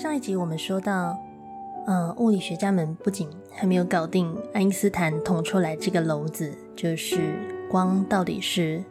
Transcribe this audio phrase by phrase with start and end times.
[0.00, 1.18] 上一集我们说到，
[1.84, 7.34] 呃，物理学家们不仅还没有搞定爱因斯坦捅出来这个篓子，就是
[7.68, 8.84] 光到底是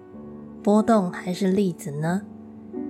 [0.61, 2.23] 波动还是粒子呢？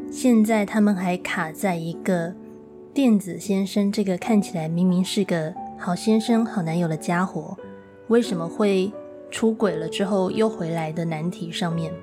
[0.09, 2.33] 现在他们还卡在一个
[2.91, 7.55] 电子先生这个看起来明明是个好先生、好男友的家伙，
[8.07, 8.91] 为什么会
[9.29, 11.93] 出轨了之后又回来的难题上面，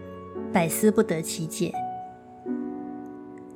[0.53, 1.75] 百思不得其解。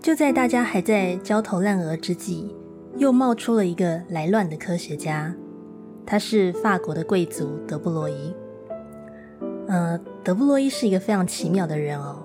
[0.01, 2.55] 就在大家还在焦头烂额之际，
[2.97, 5.35] 又冒出了一个来乱的科学家，
[6.07, 8.33] 他是法国的贵族德布罗伊。
[9.67, 12.23] 呃，德布罗伊是一个非常奇妙的人哦，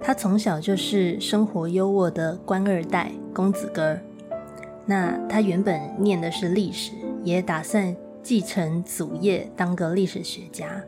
[0.00, 4.00] 他从小就是生活优渥的官二代公子哥儿。
[4.86, 6.92] 那他原本念的是历史，
[7.24, 10.84] 也打算继承祖业当个历史学家。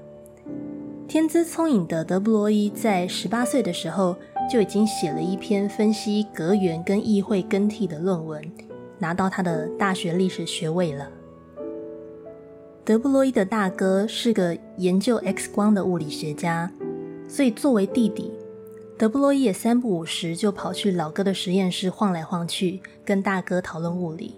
[1.09, 4.14] 天资聪颖的德布罗伊在十八岁的时候。
[4.50, 8.42] 就已经写了一篇分析格源跟议会更替的论文，
[8.98, 11.10] 拿到他的大学历史学位了。
[12.84, 16.70] 德布罗伊的大哥是个研究 X 光的物理学家，
[17.26, 18.30] 所以作为弟弟，
[18.96, 24.36] 德布罗伊也三不五时就跑去老哥的实验室晃来晃去，跟大哥讨论物理。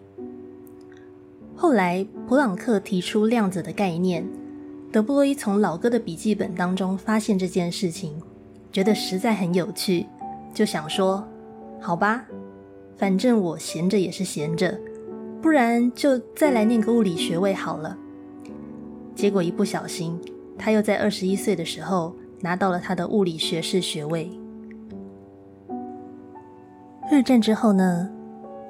[1.54, 4.26] 后来普朗克提出量子的概念，
[4.90, 8.18] 德布罗伊从老哥的笔记本当中发现这件事情。
[8.78, 10.06] 觉得实在很有趣，
[10.54, 11.26] 就想说
[11.82, 12.24] ：“好吧，
[12.96, 14.78] 反正我闲着也是闲着，
[15.42, 17.98] 不然就再来念个物理学位好了。”
[19.16, 20.16] 结果一不小心，
[20.56, 24.30] 他又在二十一岁的时候拿到了他的物理学士学位。
[27.10, 28.08] 二战之后呢，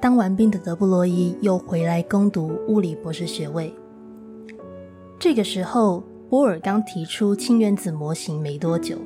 [0.00, 3.70] 当完兵的德布罗伊又回来攻读物理博士学位。
[5.18, 8.96] 这个时候，波尔刚提出氢原子模型没多久。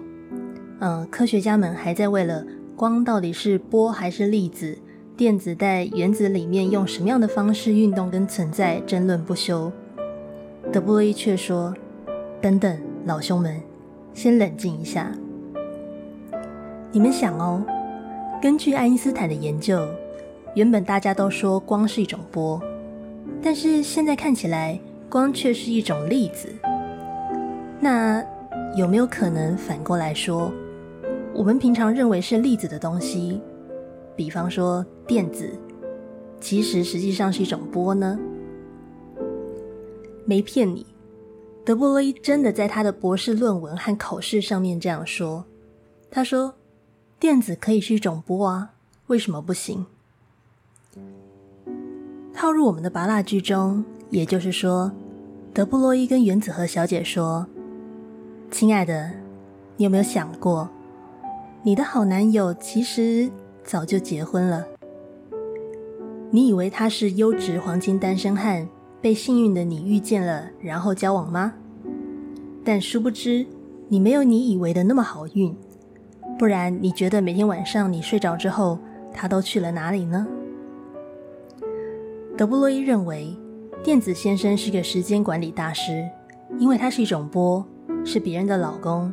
[0.84, 2.44] 嗯，科学家们还在为了
[2.74, 4.76] 光到底是波还是粒子，
[5.16, 9.70] 电子在原子里面用什么样的方式运动跟存在争论不休。
[10.72, 11.72] 德布罗伊却说
[12.42, 13.62] ：“等等，老兄们，
[14.12, 15.12] 先冷静一下。
[16.90, 17.64] 你们想哦，
[18.42, 19.86] 根据爱因斯坦的研究，
[20.56, 22.60] 原本大家都说光是一种波，
[23.40, 24.76] 但是现在看起来
[25.08, 26.48] 光却是一种粒子。
[27.78, 28.20] 那
[28.74, 30.52] 有没有可能反过来说？”
[31.34, 33.40] 我们平常认为是粒子的东西，
[34.14, 35.50] 比方说电子，
[36.40, 38.18] 其实实际上是一种波呢。
[40.24, 40.86] 没骗你，
[41.64, 45.44] 德布罗伊真的在他的博士论文和口试上面这样说。
[46.10, 46.54] 他说
[47.18, 48.74] ：“电子可以是一种波啊，
[49.06, 49.86] 为什么不行？”
[52.34, 54.92] 套入我们的拔蜡剧中，也就是说，
[55.54, 57.46] 德布罗伊跟原子核小姐说
[58.52, 59.10] ：“亲爱的，
[59.78, 60.68] 你有没有想过？”
[61.64, 63.30] 你的好男友其实
[63.62, 64.66] 早就结婚了。
[66.32, 68.68] 你以为他是优质黄金单身汉，
[69.00, 71.54] 被幸运的你遇见了，然后交往吗？
[72.64, 73.46] 但殊不知，
[73.86, 75.54] 你没有你以为的那么好运。
[76.36, 78.76] 不然，你觉得每天晚上你睡着之后，
[79.12, 80.26] 他都去了哪里呢？
[82.36, 83.36] 德布洛伊认为，
[83.84, 86.08] 电子先生是个时间管理大师，
[86.58, 87.64] 因为他是一种波，
[88.04, 89.12] 是别人的老公。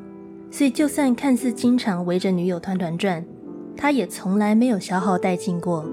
[0.51, 3.23] 所以，就算看似经常围着女友团团转，
[3.77, 5.85] 他也从来没有消耗殆尽过。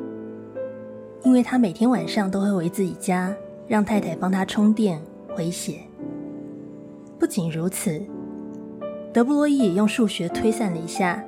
[1.22, 3.34] 因为他每天晚上都会回自己家，
[3.68, 5.00] 让太太帮他充电
[5.34, 5.80] 回血。
[7.18, 8.00] 不仅如此，
[9.12, 11.22] 德布罗伊也用数学推算了一下，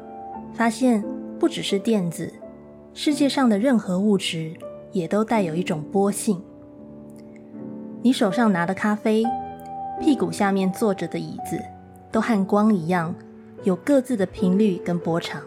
[0.54, 1.04] 发现
[1.38, 2.32] 不只是电子，
[2.94, 4.52] 世界上的任何物质
[4.92, 6.40] 也都带有一种波性。
[8.02, 9.24] 你手上拿的咖啡，
[10.00, 11.60] 屁股下面坐着的椅子。
[12.10, 13.14] 都和光一样，
[13.64, 15.42] 有各自的频率跟波长。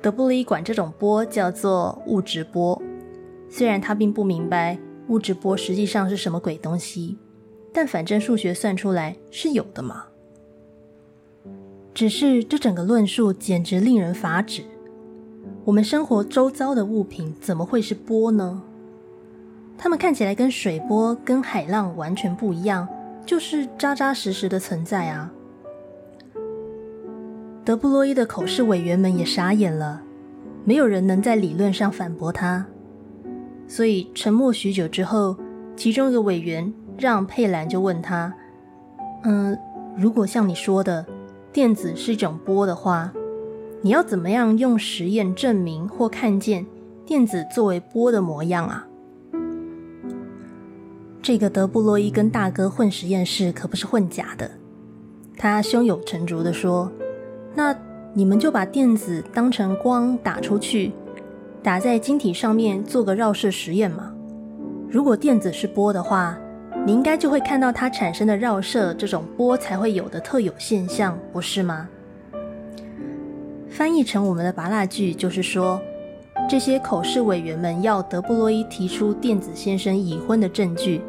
[0.00, 2.80] 德布里管这种波叫做物质波，
[3.48, 4.78] 虽然他并不明白
[5.08, 7.18] 物质波实际上是什么鬼东西，
[7.72, 10.04] 但反正数学算出来是有的嘛。
[11.92, 14.62] 只是这整个论述简直令人发指。
[15.64, 18.62] 我们生活周遭的物品怎么会是波呢？
[19.76, 22.88] 它们看起来跟水波、跟海浪完全不一样。
[23.28, 25.30] 就是扎扎实实的存在啊！
[27.62, 30.00] 德布罗伊的口试委员们也傻眼了，
[30.64, 32.64] 没有人能在理论上反驳他，
[33.66, 35.36] 所以沉默许久之后，
[35.76, 38.32] 其中一个委员让佩兰就问他
[39.24, 39.54] ：“嗯，
[39.94, 41.04] 如果像你说的，
[41.52, 43.12] 电子是一种波的话，
[43.82, 46.64] 你要怎么样用实验证明或看见
[47.04, 48.86] 电子作为波的模样啊？”
[51.28, 54.50] 这个德布洛伊跟大哥混实验室可不是混假的。
[55.36, 56.90] 他胸有成竹地说
[57.54, 57.76] ：“那
[58.14, 60.90] 你们就把电子当成光打出去，
[61.62, 64.10] 打在晶体上面做个绕射实验嘛。
[64.88, 66.34] 如果电子是波的话，
[66.86, 71.90] 你应该就会看到它产生的绕射这种波才会有的特有现象，不是吗？
[73.68, 75.78] 翻译成我们的拔蜡句就是说，
[76.48, 81.02] 这些口试委员们要德布洛伊提出电子先生已婚的证据，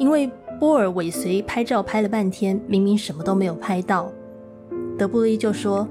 [0.00, 4.10] 因为波尔尾随拍照拍了半天，明明什么都没有拍到。
[4.98, 5.86] 德布罗伊就说：“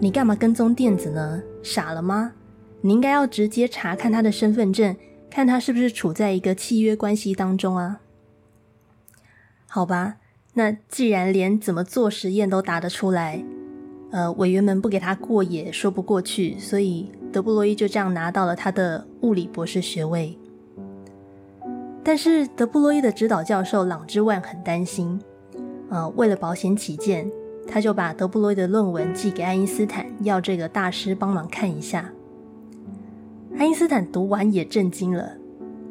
[0.00, 1.42] 你干嘛跟踪电子呢？
[1.62, 2.32] 傻了吗？
[2.80, 4.96] 你应该要直接查看他的身份证。”
[5.30, 8.00] 看他是不是处在一个契约关系当中啊？
[9.66, 10.16] 好吧，
[10.54, 13.42] 那既然连怎么做实验都答得出来，
[14.10, 20.38] 呃，委员们不给他过也说不过去，所以德布罗伊就这样拿到了他的物理博士学位。
[22.04, 25.20] 但是德布罗伊的指导教授朗之万很担心，
[25.88, 27.30] 呃，为了保险起见，
[27.66, 32.10] 他就把德布罗伊的论文寄给爱因斯坦，要这个大师帮忙看一下。
[33.56, 35.32] 爱因斯坦读完也震惊了，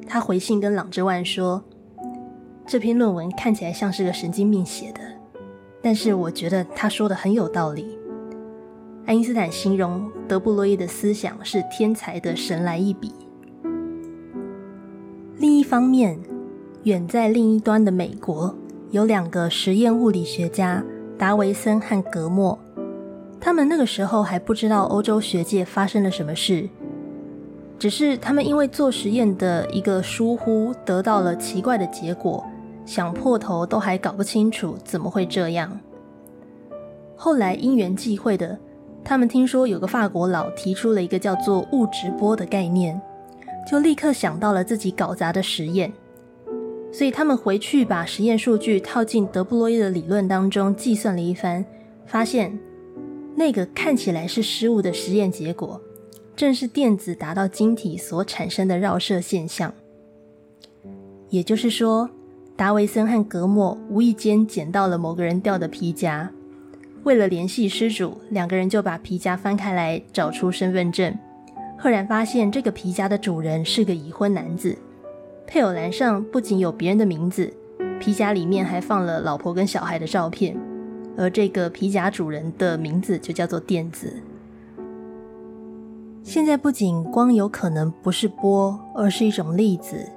[0.05, 1.63] 他回信跟朗之万说
[2.67, 4.99] ：“这篇论文看起来像是个神经病写的，
[5.81, 7.97] 但是我觉得他说的很有道理。”
[9.05, 13.13] 爱因斯坦形容德布罗意的思想是天才的神来一笔。
[15.41, 16.19] 另一方面，
[16.83, 18.55] 远在另一端的美国
[18.91, 20.83] 有两个实验物理学家
[21.17, 22.59] 达维森和格莫，
[23.39, 26.69] 他们那个时候还不知道欧洲学界发生了什么事。
[27.79, 32.45] 只是他们因为做实验的一个疏忽，得到了奇怪的结果，
[32.85, 35.79] 想破头都还搞不清楚怎么会这样。
[37.15, 38.59] 后来因缘际会的，
[39.03, 43.01] 他们听说有个法国佬提出了一个叫做物质波的概念，
[43.69, 45.91] 就立刻想到了自己搞砸的实验。
[46.91, 51.63] 所以他们回去把实验数据套进德布罗意的理论当中计算了一番，
[52.05, 52.59] 发现
[53.35, 55.81] 那个看起来是失误的实验结果。
[56.35, 59.71] 正是电子达到晶体所产生的绕射现象，
[61.29, 62.09] 也就是说，
[62.55, 66.31] 达维森和格莫无意间捡到了某个人掉的皮夹，
[67.03, 71.15] 为了联系失主，两个人就把皮夹翻开来找出身份证，
[71.81, 74.77] 赫然发现这个皮夹的主人是个已婚男子，
[75.47, 77.51] 配偶栏上不仅有别人的名字，
[77.99, 80.55] 皮夹里面还放了老婆跟小孩的照片，
[81.17, 84.13] 而这个皮夹主人的名字就叫做电子。
[86.21, 90.07] 现在不仅光有可能不是波，而是一种粒子，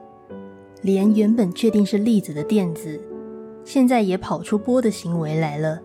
[0.82, 3.00] 连原本确定是粒子的电子，
[3.64, 5.80] 现在也跑出波的行为来了。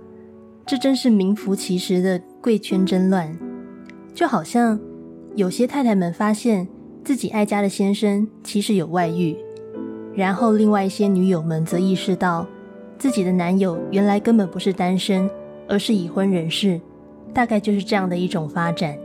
[0.65, 3.33] 这真是名副其实的贵圈真乱。
[4.13, 4.77] 就好像
[5.35, 6.67] 有些太太们发现
[7.03, 9.37] 自己爱家的先生其实有外遇，
[10.13, 12.45] 然后另外一些女友们则意识到
[12.97, 15.29] 自己的男友原来根本不是单身，
[15.67, 16.79] 而是已婚人士。
[17.31, 18.97] 大概就是这样的一种发展。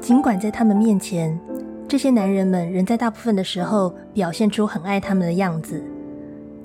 [0.00, 1.36] 尽管在他们面前，
[1.88, 5.82] 这些男人们仍在大部分的时候表现出很爱他们的样子，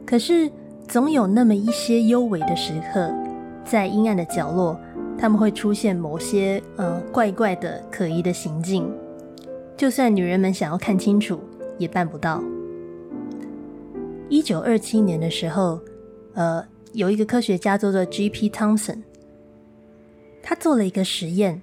[0.05, 0.49] 可是
[0.87, 3.11] 总有那么一些幽微的时刻，
[3.65, 4.79] 在阴暗的角落，
[5.17, 8.89] 他们会出现某些呃怪怪的、可疑的行径，
[9.75, 11.39] 就算女人们想要看清楚，
[11.77, 12.43] 也办不到。
[14.29, 15.79] 一九二七年的时候，
[16.33, 18.49] 呃，有一个科学家叫做 G.P.
[18.49, 19.03] Thompson，
[20.43, 21.61] 他做了一个实验。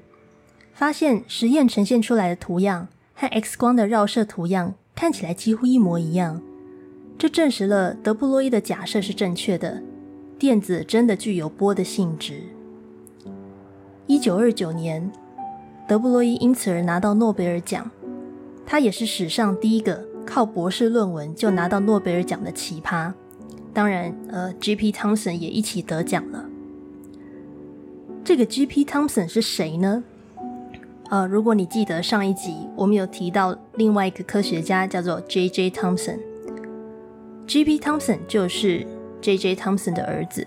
[0.73, 6.43] 发现实验呈现出来的图样和 X 光的绕射图样看起来几乎一模一样，
[7.17, 9.81] 这证实了德布罗伊的假设是正确的，
[10.37, 12.43] 电子真的具有波的性质。
[14.07, 15.11] 一九二九年，
[15.89, 17.91] 德布罗伊因此而拿到诺贝尔奖，
[18.67, 23.13] 他也是史上第一个靠博士论文就拿到诺贝尔奖的奇葩。
[23.73, 24.93] 当然，呃，G.P.
[24.93, 26.45] Thompson 也一起得奖了。
[28.23, 28.85] 这个 G.P.
[28.85, 30.05] Thompson 是谁呢？
[31.11, 35.71] 呃，如果你记得上一集，我们有提到另外一个科学家叫做 J.J.
[35.71, 36.19] Thomson。
[37.47, 37.79] G.P.
[37.79, 38.87] Thomson 就是
[39.21, 39.57] J.J.
[39.57, 40.47] Thomson 的儿子，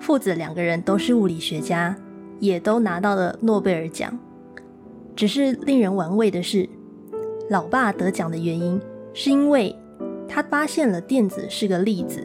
[0.00, 1.96] 父子两个人都是物理学家，
[2.38, 4.18] 也都拿到了诺贝尔奖。
[5.16, 6.68] 只是令人玩味的是，
[7.50, 8.80] 老爸得奖的原因
[9.12, 9.74] 是因为
[10.28, 12.24] 他发现了电子是个粒子，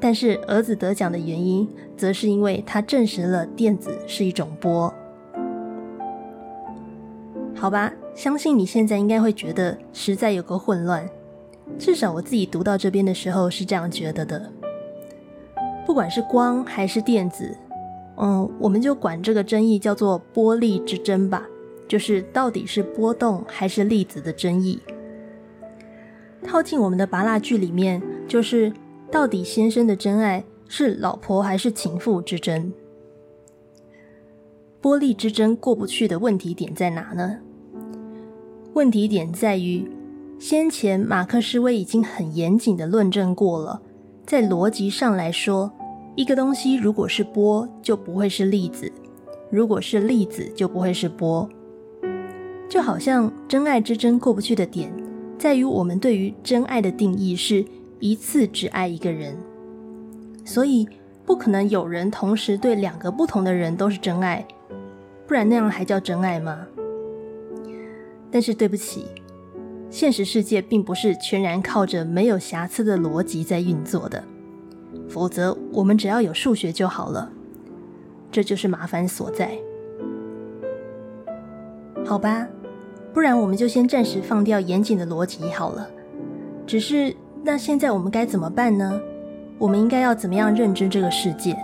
[0.00, 4.92] 但是儿子得奖的原因则是因为他证实了电子是一种波。
[7.54, 11.08] 好吧，相信你现在应该会觉得实在有个混乱，
[11.78, 14.50] 至少我自己读到这边的时候是这样觉得的。
[15.84, 17.56] 不管是光还是电子，
[18.20, 21.46] 嗯，我们就管这个争议叫做波粒之争吧，
[21.86, 24.80] 就是到底是波动还是粒子的争议。
[26.42, 28.72] 套进我们的拔蜡剧里面，就是
[29.10, 32.72] 到底先生的真爱是老婆还是情妇之争。
[34.80, 37.38] 波粒之争过不去的问题点在哪呢？
[38.74, 39.90] 问题点在于，
[40.38, 43.82] 先前马克思威已经很严谨的论证过了，
[44.24, 45.72] 在逻辑上来说，
[46.18, 48.90] 一个东西如果是波，就不会是粒子；
[49.52, 51.48] 如果是粒子，就不会是波。
[52.68, 54.92] 就好像真爱之争过不去的点，
[55.38, 57.64] 在于我们对于真爱的定义是
[58.00, 59.36] 一次只爱一个人，
[60.44, 60.88] 所以
[61.24, 64.44] 不可能有人同时对两个不同的人都是真爱，
[65.24, 66.66] 不然那样还叫真爱吗？
[68.28, 69.04] 但是对不起，
[69.88, 74.24] 现实世界并不是全然靠着没有瑕疵的逻辑在运作的，
[75.08, 77.30] 否则我们只要有数学就好了，
[78.30, 79.50] 这就是麻烦所在。
[82.04, 82.46] 好吧。
[83.10, 85.88] 不然，我们就先暂时放掉严谨的逻辑好了。
[86.66, 89.00] 只是，那现在我们该怎么办呢？
[89.58, 91.56] 我们应该要怎么样认知这个世界？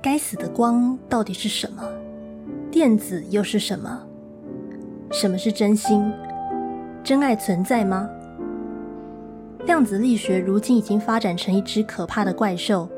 [0.00, 1.82] 该死的光到底是什么？
[2.70, 4.00] 电子又是什么？
[5.10, 6.10] 什么是真心？
[7.02, 8.08] 真爱存在吗？
[9.66, 12.88] 量子力学如今已经发展成一只可怕的怪兽。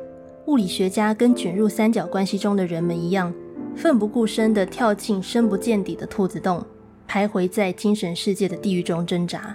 [0.46, 3.32] 物理学家跟卷入三角关系中的人们一样。
[3.74, 6.64] 奋不顾身地跳进深不见底的兔子洞，
[7.06, 9.54] 徘徊在精神世界的地狱中挣扎。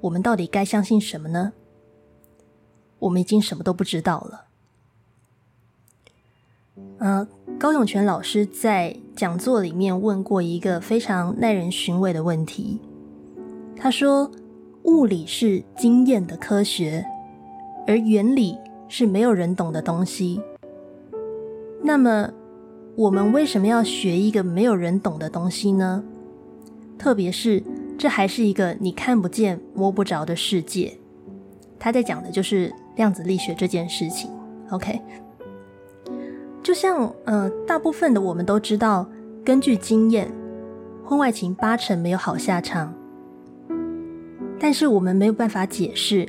[0.00, 1.52] 我们到底该相信什么呢？
[3.00, 4.44] 我们已经什么都不知道了。
[6.98, 7.26] 呃，
[7.58, 12.80] 高永泉老师在讲座里面问过一个非常耐人寻味的问题。
[13.76, 14.30] 他说
[14.84, 17.04] ：“物理是经验的科学，
[17.86, 18.56] 而原理
[18.88, 20.40] 是没有人懂的东西。”
[21.84, 22.30] 那么？
[22.96, 26.04] 我们为什么要学一个没有人懂的东西呢？
[26.96, 27.60] 特别是
[27.98, 30.96] 这还是一个你看不见、摸不着的世界。
[31.76, 34.30] 他在讲的就是量子力学这件事情。
[34.70, 35.00] OK，
[36.62, 39.08] 就像呃，大部分的我们都知道，
[39.44, 40.30] 根据经验，
[41.04, 42.94] 婚外情八成没有好下场。
[44.58, 46.28] 但是我们没有办法解释。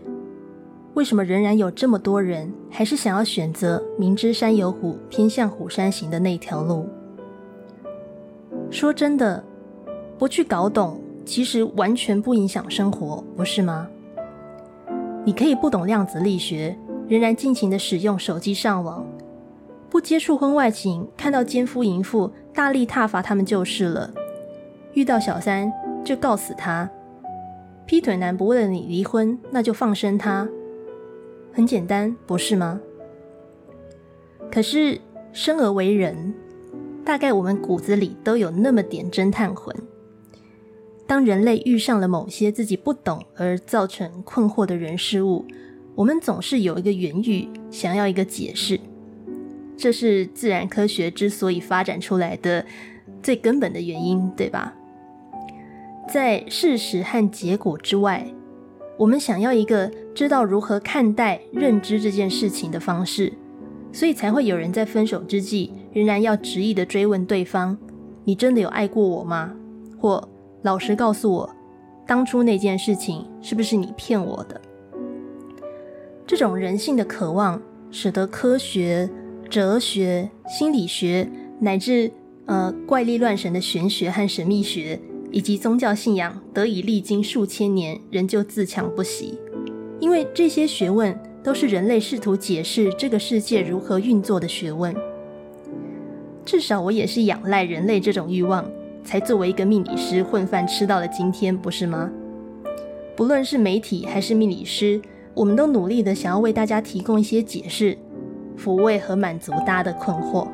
[0.93, 6.87] 为什么仍然有这么多人还是想要选择明知山有虎，偏向虎山行的那条路？
[8.71, 9.43] 说真的，
[10.17, 13.87] 不去搞懂，其实完全不影响生活，不是吗？
[15.25, 16.77] 你可以不懂量子力学，
[17.09, 19.05] 仍然尽情的使用手机上网，
[19.89, 24.09] 不接触婚外情，看到奸夫淫妇，大力挞伐他们就是了。
[24.93, 25.71] 遇到小三
[26.05, 26.89] 就告死他，
[27.85, 30.49] 劈腿男不为了你离婚，那就放生他。
[31.53, 32.81] 很简单，不是吗？
[34.51, 34.99] 可是
[35.31, 36.33] 生而为人，
[37.03, 39.75] 大概我们骨子里都有那么点侦探魂。
[41.07, 45.45] 当人类遇上了某些自己不懂而造成困惑的人事物，
[45.93, 48.79] 我们总是有一个原语，想要一个解释。
[49.77, 52.65] 这是自然科学之所以发展出来的
[53.21, 54.73] 最根本的原因，对吧？
[56.07, 58.25] 在事实和结果之外。
[58.97, 63.33] 我们想要一个知道如何看待、认知这件事情的方式，
[63.91, 67.77] 所以才会有人在分手之际仍然要执意的追问对方
[68.23, 69.53] ：“你真的有爱过我吗？”
[69.99, 70.25] 或
[70.61, 71.55] 老实告诉我，
[72.07, 74.61] 当初那件事情是不是你骗我的？
[76.25, 79.09] 这种人性的渴望，使得科学、
[79.49, 82.09] 哲学、心理学乃至
[82.45, 84.97] 呃怪力乱神的玄学和神秘学。
[85.31, 89.39] 以及宗教信仰得以历经数千年，仍旧自强不息，
[89.99, 94.95] 因为这些学问都是人类试图解释这个世界如何运作的学问。
[96.45, 98.65] 至少我也是仰赖人类这种欲望，
[99.03, 102.11] 才作为一个命理师混饭吃到了今天，不是吗？
[103.15, 105.01] 不论是媒体还是命理师，
[105.33, 107.97] 我们都努力的想要为大家提供一些解释，
[108.57, 110.47] 抚慰和满足大家的困惑。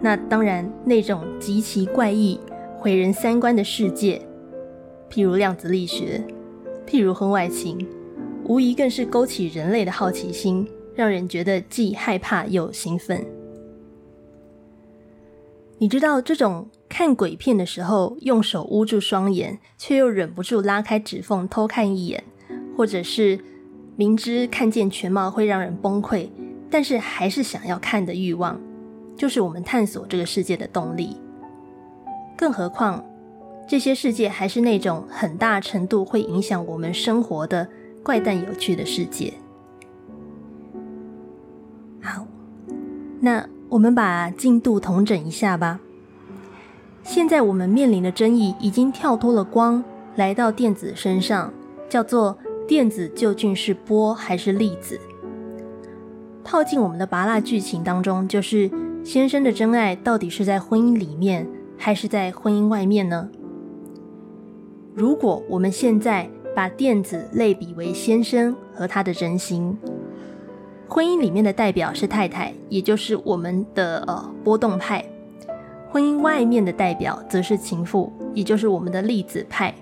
[0.00, 2.40] 那当然，那种极其怪异。
[2.80, 4.22] 毁人三观的世界，
[5.10, 6.24] 譬如量子力学，
[6.86, 7.86] 譬如婚外情，
[8.44, 13.22] 无疑更是勾起人类的好奇心，让人觉得既害怕又兴奋。
[15.76, 22.24] 你知道这种看鬼片的时候用手捂住双眼，却又忍不住拉开指缝偷看一眼，
[22.78, 23.38] 或者是
[23.94, 26.30] 明知看见全貌会让人崩溃，
[26.70, 28.58] 但是还是想要看的欲望，
[29.18, 31.18] 就是我们探索这个世界的动力。
[32.40, 33.04] 更何况，
[33.68, 37.68] 这些世界还是那种很大程度会影响我们生活的
[38.02, 39.34] 怪诞有趣的世界。
[42.00, 42.26] 好，
[43.20, 45.80] 那我们把进度统整一下吧。
[47.02, 49.84] 现在我们面临的争议已经跳脱了光，
[50.16, 51.52] 来到电子身上，
[51.90, 54.98] 叫做电子究竟是波还是粒子？
[56.42, 58.70] 套进我们的拔蜡剧情当中，就是
[59.04, 61.46] 先生的真爱到底是在婚姻里面。
[61.82, 63.30] 还是在婚姻外面呢？
[64.94, 69.78] 如果我们现在把电子类比为先生和他的真心，
[70.86, 75.02] 婚姻里面的代表是太太，也就是我们的呃波动派；
[75.90, 79.74] 婚姻外面的代表则是情妇，也就是我们的粒子派。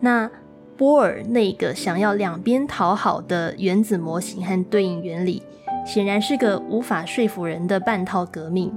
[0.00, 0.28] 那
[0.76, 5.40] 波尔那个想要两边讨好的原子模型和对应原理，
[5.86, 8.72] 显然是个无法说服人的半套革命。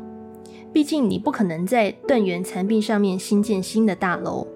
[0.72, 4.48] 毕竟你不可能在断垣残壁上面新建新的大楼。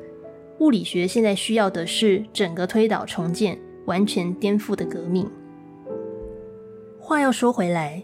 [0.60, 5.30] 物理学现在需要的是整个推倒重建、完全颠覆的革命。
[7.00, 8.04] 话要说回来，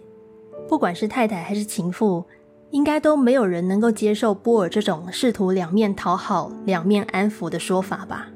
[0.67, 2.25] 不管是太太还是情妇，
[2.71, 8.27] 应该都没有人能够接受波尔这种试图两面讨好、两面安抚的说法吧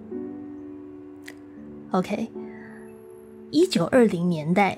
[1.92, 2.30] ？OK，
[3.52, 4.78] 一九二零年代，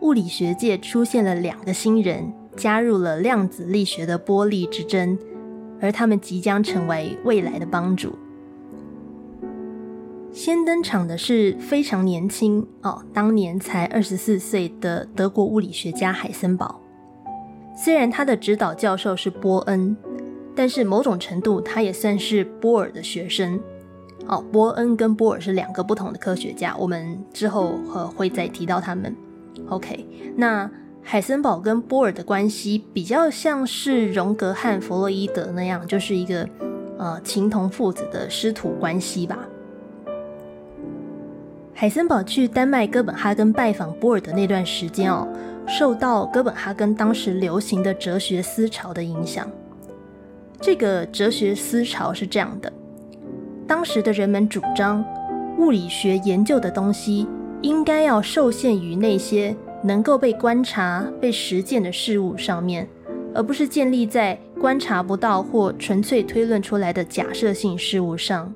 [0.00, 5.18] 物理学界出现了两个新人，加入了量子力学的波粒之争，
[5.80, 8.18] 而他们即将成为未来的帮主。
[10.30, 16.82] 先登场的是非常年轻哦，当年才二十四岁的德国物理学家海森堡。
[17.74, 19.96] 虽然他的指导教授是波恩，
[20.54, 23.58] 但是某种程度他也算是波尔的学生
[24.26, 24.44] 哦。
[24.52, 29.16] 波恩跟波尔是两个不同的科学家，我们之后呃会再提到他们。
[29.70, 30.70] OK，那
[31.02, 36.48] 海森堡跟波尔的关系比较像是荣格和弗洛伊德那样，就是一个
[36.98, 39.38] 呃情同父子的师徒关系吧。
[41.74, 45.26] 海森堡去丹麦哥本哈根拜访波尔的那段时间哦，
[45.66, 49.50] 受到哥本哈根当时流行的哲学思潮的影响。
[50.60, 52.70] 这个哲学思潮是这样的：
[53.66, 55.02] 当时的人们主张，
[55.56, 57.26] 物理学研究的东西
[57.62, 62.88] 应该要受限于那些能够被观察、被实践的事物上面，
[63.34, 68.54] 而不是建立在观察不到或纯粹推论出来的假设性事物上。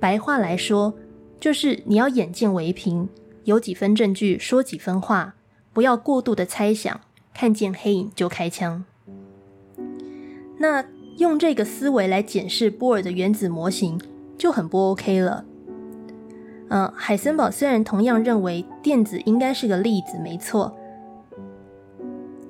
[0.00, 0.94] 白话来说。
[1.42, 3.08] 就是你要眼见为凭，
[3.42, 5.34] 有几分证据说几分话，
[5.72, 7.00] 不要过度的猜想，
[7.34, 8.84] 看见黑影就开枪。
[10.58, 10.84] 那
[11.18, 14.00] 用这个思维来检视波尔的原子模型
[14.38, 15.44] 就很不 OK 了。
[16.74, 20.74] 嗯，海森堡虽然同样认为电子应该是个粒子，没错，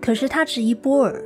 [0.00, 1.20] 可是他质疑波尔：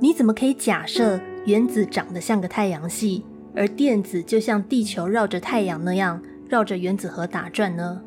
[0.00, 3.22] 你怎么可以假设原子长得像个太阳系，
[3.54, 6.22] 而电子就像地球绕着太阳那样？
[6.48, 8.00] 绕着原子核打转呢？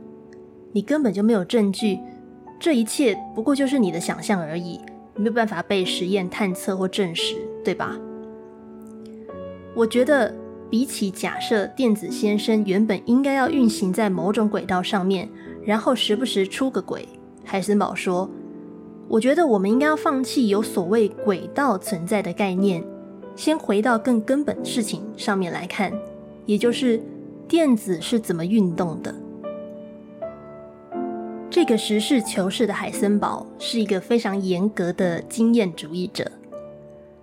[0.71, 1.99] 你根本就没有证据，
[2.59, 4.81] 这一切不过就是你的想象而已，
[5.15, 7.95] 没有办法被实验探测或证实，对吧？
[9.75, 10.33] 我觉得
[10.69, 15.29] 比起假设电子先生原本应该要运行在某种轨道上面，
[15.63, 17.07] 然后时不时出个轨，
[17.43, 18.29] 海森堡说，
[19.07, 22.83] 我觉得我们应该要放弃有所谓轨道存在的概念，
[23.35, 25.91] 先回到更根本事情上面来看，
[26.45, 27.01] 也就是。
[27.49, 29.15] 电子是怎么运动的？
[31.49, 36.29] 这个实事求是的海森堡是一个非常严格的经验主义者。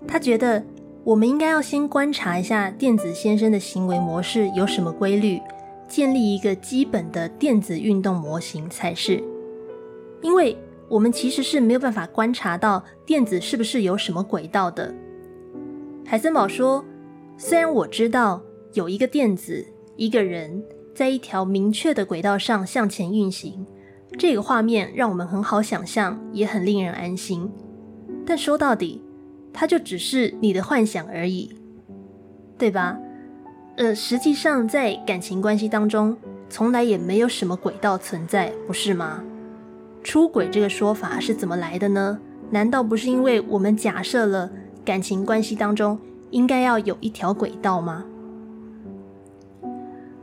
[0.09, 0.65] 他觉得
[1.05, 5.41] 我们应该要先观察一下电子先生的行为模式有什么规律，
[5.87, 9.23] 建立一个基本的电子运动模型才是。
[10.23, 10.57] 因为
[10.89, 14.95] 我们其实是没有办法观察到电子是不是有什么轨道的。
[16.07, 16.85] 海森堡说
[17.37, 19.65] ：“虽然我知道有一个电子。”
[19.97, 20.61] 一个人
[20.93, 23.65] 在一条明确的轨道上向前运行，
[24.19, 27.49] 这个画面让我们很好想象，也很令人安心。
[28.27, 29.01] 但说到底，
[29.55, 31.55] 它就只是你的幻想而已，
[32.59, 32.99] 对吧？
[33.77, 36.17] 呃，实际上在感情关系当中，
[36.51, 39.23] 从来也没有什么轨道存在，不是吗？
[40.03, 42.19] 出轨这个说法是怎么来的呢？
[42.51, 44.51] 难道不是因为我们假设了
[44.85, 45.99] 感情关系当中
[46.31, 48.05] 应该要有一条轨道吗？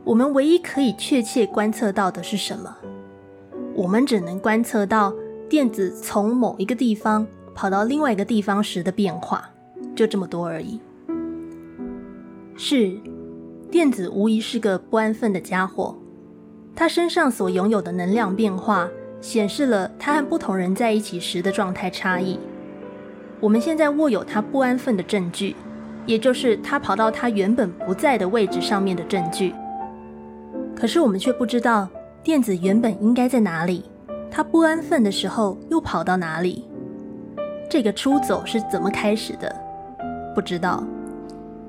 [0.04, 2.76] 我们唯一可以确切观测到的是什么？
[3.74, 5.12] 我们只能观测到
[5.48, 9.48] 电子从某一个地方跑到另外一个地方时的变化，
[9.94, 10.80] 就这么多而已。
[12.56, 12.96] 是，
[13.70, 15.96] 电子无疑是个不安分的家伙，
[16.74, 18.88] 他身上所拥有的能量变化
[19.20, 22.38] 显示了他和不同人在一起时的状态差异。
[23.40, 25.56] 我们现在握有他不安分的证据，
[26.06, 29.54] 也就是他跑到他原本不在的位置上面的证据。
[30.76, 31.88] 可是我们却不知道
[32.22, 33.84] 电子原本应该在哪里，
[34.30, 36.64] 他不安分的时候又跑到哪里？
[37.72, 39.50] 这个出走是怎么开始的？
[40.34, 40.86] 不知道。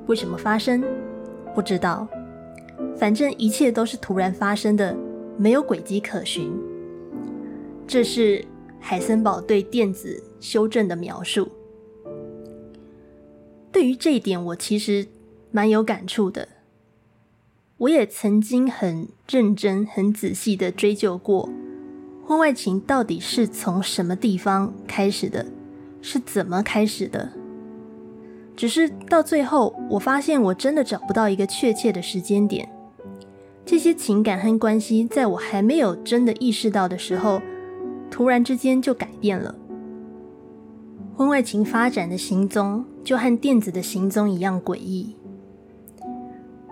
[0.07, 0.83] 为什么发生？
[1.55, 2.05] 不知道。
[2.97, 4.93] 反正一切都是突然发生的，
[5.37, 6.51] 没有轨迹可循。
[7.87, 8.43] 这是
[8.81, 11.47] 海森堡对电子修正的描述。
[13.71, 15.07] 对于这一点，我其实
[15.51, 16.49] 蛮有感触的。
[17.77, 21.49] 我也曾经很认真、很仔细的追究过，
[22.25, 25.45] 婚外情到底是从什么地方开始的，
[26.03, 27.31] 是怎么开始的。
[28.55, 32.69] 只是到最后，我发现我真的找不到一个确切的时间点。
[33.65, 37.41] 这些情感和关系，在我还没有真的意识到的时候，
[38.11, 39.55] 突然之间就改变了。
[41.15, 45.15] 婚外情发展的行踪，就和电子的行踪一样诡异。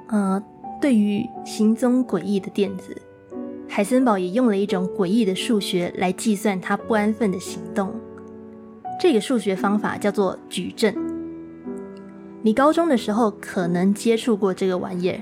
[0.09, 0.43] 呃，
[0.81, 2.95] 对于行踪诡异的电子，
[3.67, 7.91] 海森堡也用了一种诡异的数学来计算它不安分的行动。
[9.01, 10.95] 这个数学方法叫做矩阵。
[12.43, 15.17] 你高中的时候可能接触过这个玩意儿。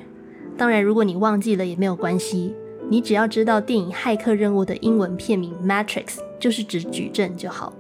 [0.58, 2.54] 当然，如果你忘记了也没有关系，
[2.90, 7.72] 你只要知道电影《骇客任务》的英文片名 Matrix 就是指矩阵就好。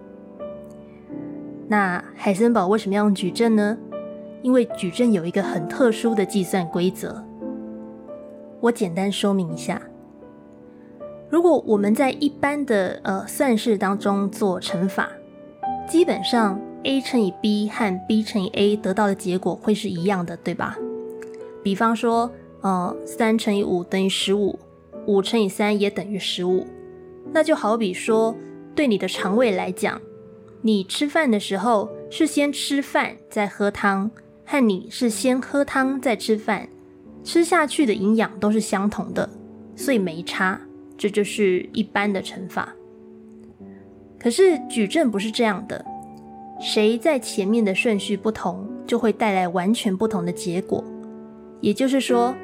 [1.67, 3.77] 那海森堡为什么要用矩阵呢？
[4.41, 7.25] 因为矩阵有一个很特殊的计算规则。
[8.61, 9.81] 我简单说明一下：
[11.29, 15.09] 如果我们在一般的呃算式当中做乘法，
[15.89, 20.77] 基本上 a 乘以 b 和 b 乘以 a 得到的结果会是一样的，对吧？
[21.61, 22.31] 比方说。
[22.61, 24.59] 呃，三乘以五等于十五，
[25.05, 26.67] 五乘以三也等于十五。
[27.31, 28.35] 那就好比说，
[28.75, 30.01] 对你的肠胃来讲，
[30.61, 34.11] 你吃饭的时候是先吃饭再喝汤，
[34.45, 36.67] 和你是先喝汤再吃饭，
[37.23, 39.29] 吃下去的营养都是相同的，
[39.73, 40.59] 所以没差。
[40.97, 42.75] 这就是一般的乘法。
[44.19, 45.83] 可是矩阵不是这样的，
[46.59, 50.83] 谁在前面的顺序不同，就会带来完全不同的结果。
[51.61, 52.35] 也就是说。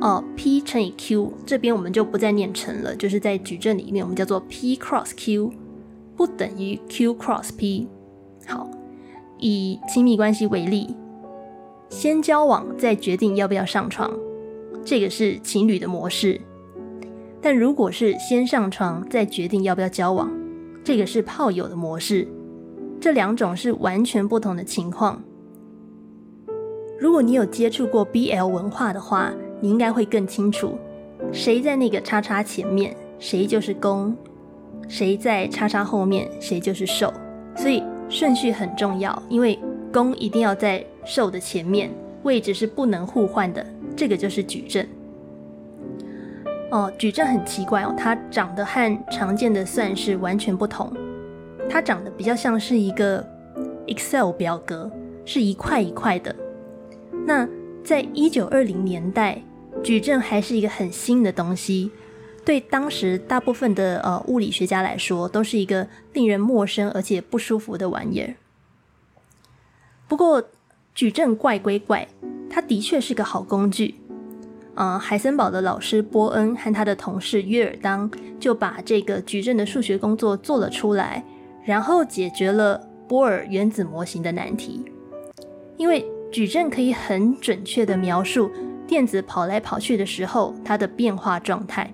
[0.00, 5.52] 哦，p 乘以 q 这边我们就不再念乘了，就是在矩阵里面我们叫做 p cross q
[6.16, 7.86] 不等于 q cross p。
[8.44, 8.68] 好，
[9.38, 10.96] 以亲密关系为例，
[11.88, 14.10] 先交往再决定要不要上床，
[14.84, 16.40] 这个是情侣的模式；
[17.40, 20.28] 但如果是先上床再决定要不要交往，
[20.84, 22.28] 这个是炮友的模式。
[23.00, 25.22] 这两种是完全不同的情况。
[26.98, 30.78] 如果你有接触过 BL 文化的话，你应该会更清楚，
[31.32, 34.14] 谁在那个叉叉前面，谁就是攻；
[34.88, 37.12] 谁在叉叉后面，谁就是受。
[37.56, 39.58] 所以顺序很重要，因为
[39.92, 41.90] 攻一定要在受的前面，
[42.22, 43.66] 位置是不能互换的。
[43.96, 44.88] 这个就是矩阵。
[46.74, 50.92] 哦，矩阵很奇怪哦，它长得和常见的算式完全不同，
[51.70, 53.24] 它长得比较像是一个
[53.86, 54.90] Excel 表格，
[55.24, 56.34] 是一块一块的。
[57.24, 57.48] 那
[57.84, 59.40] 在一九二零年代。
[59.82, 61.90] 矩阵还是一个很新的东西，
[62.44, 68.34] 对当时大部分的呃物理学家来说，都是一个令人陌生而且不舒服的玩意儿。
[70.08, 70.42] 不过
[70.94, 72.06] 矩阵怪归怪，
[72.48, 73.96] 它的确是个好工具。
[74.74, 78.10] 呃，海森堡的老师波恩和他的同事约尔当
[78.40, 81.24] 就把这个矩阵的数学工作做了出来，
[81.64, 84.84] 然后解决了波尔原子模型的难题。
[85.76, 88.50] 因为矩阵可以很准确的描述。
[88.86, 91.90] 电子跑来跑去的时候，它的变化状态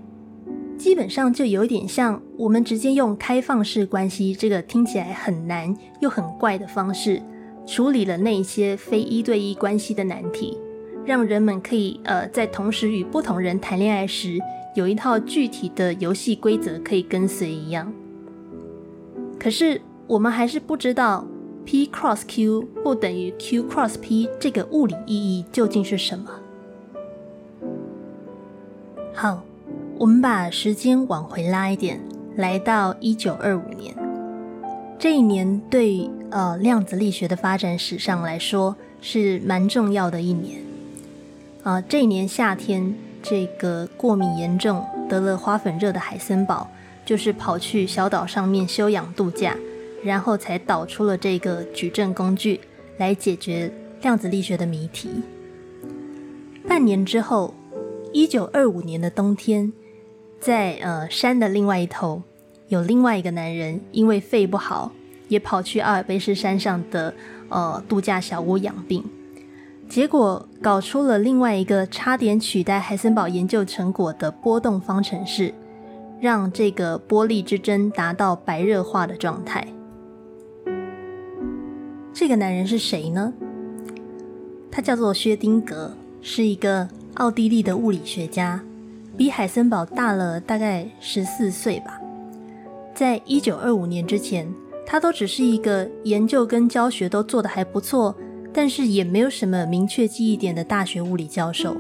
[0.77, 7.23] 基本上就有点像我们直接用开放式关系这个听起来很难又很怪的方式
[7.64, 10.59] 处理了那些非一对一关系的难题，
[11.05, 14.39] 让人们可以呃在同时与不同人谈恋爱时
[14.75, 17.93] 有一套具体的游戏规则可以跟随一样。
[19.39, 21.27] 可是我们还是不知道
[21.65, 26.31] p cross q 不等于 q cross p 这个物理意义究竟是什么。
[29.15, 29.43] 好，
[29.99, 32.01] 我们把时间往回拉一点，
[32.37, 33.95] 来到一九二五年。
[34.99, 40.61] 这一年对呃量子力学的发展史上来说是蛮重要的一年。
[41.62, 46.70] 啊，这一年夏天，这个过敏严重、得了花粉热的海森堡，
[47.05, 49.57] 就是跑去小岛上面休养度假，
[50.03, 52.61] 然后才导出了这个矩阵工具
[52.99, 55.23] 来解决量子力学的谜题。
[56.68, 57.55] 半年之后。
[58.12, 59.73] 一九二五年的冬天，
[60.40, 62.25] 在呃山的另外一头，
[62.66, 64.90] 有另外一个男人，因为肺不好，
[65.29, 67.14] 也跑去阿尔卑斯山上的
[67.51, 69.05] 呃度假小屋养病，
[69.90, 75.53] 结果搞出了另外一个差点取代海森堡研究成果的波动方程式，
[76.20, 79.66] 让这个波粒之争达到白热化的状态。
[82.12, 83.33] 这个男人是谁呢？
[84.70, 86.88] 他叫做薛丁格，是一个。
[87.14, 88.62] 奥地利的物理学家，
[89.16, 92.00] 比海森堡大了大概十四岁吧。
[92.94, 94.48] 在一九二五年之前，
[94.87, 98.14] 他都只是一个研究跟教学都做得还不错，
[98.53, 101.77] 但是也没有什么明确记忆点的大学物理教授。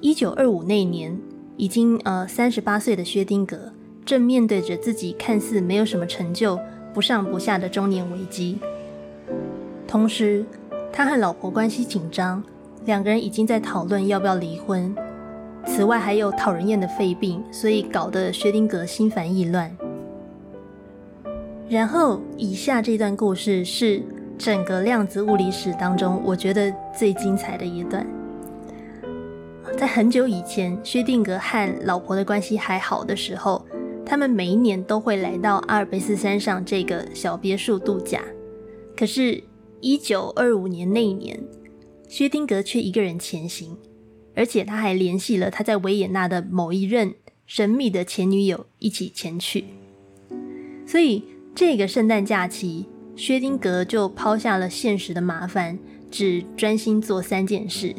[0.00, 1.18] 一九二五那年，
[1.56, 3.72] 已经呃三十八岁的薛丁格
[4.04, 6.58] 正面对着自己看似没有什么成就、
[6.92, 8.58] 不上不下的中年危机。
[9.88, 10.44] 同时，
[10.92, 12.42] 他和老婆关系紧张，
[12.84, 14.94] 两个人已经在讨论要不要离婚。
[15.64, 19.76] 此外，还有讨人厌的肺病，所以搞得薛丁格心烦意乱。
[21.68, 24.00] 然后，以下这段故事是
[24.38, 28.06] 整个量子物理史当中我觉得最精彩的一段。
[29.76, 33.66] 在很久以前，薛定谔和老婆的关系还好的时候，
[34.06, 38.22] 他们每一年都会来到阿尔卑斯山上这个小别墅度假。
[38.96, 39.42] 可是，
[39.80, 41.38] 一九二五年那一年，
[42.08, 43.76] 薛定谔却一个人前行，
[44.34, 47.14] 而且他还联系了他在维也纳的某一任
[47.46, 49.64] 神秘的前女友一起前去。
[50.86, 55.78] 所以，这个圣诞假期，薛定格就抛下了现实的麻烦，
[56.10, 57.94] 只专心做三件事。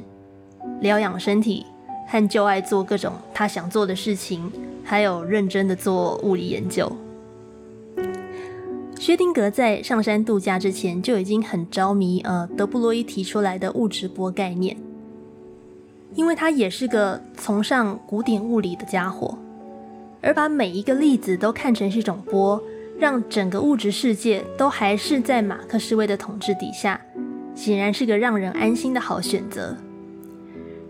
[0.80, 1.66] 疗养身体，
[2.08, 4.52] 和就爱做各种他想做的事情，
[4.84, 6.92] 还有认真的做物理研究。
[9.00, 14.78] 薛定格在上山度假之前就已经很着迷，呃，德布罗伊提出来的物质波概念，
[16.14, 19.36] 因为他也是个崇尚古典物理的家伙，
[20.22, 22.62] 而把每一个粒子都看成是一种波，
[23.00, 27.00] 让整个物质世界都还是在马克思威的统治底下，
[27.54, 29.78] 显然是个让人安心的好选择。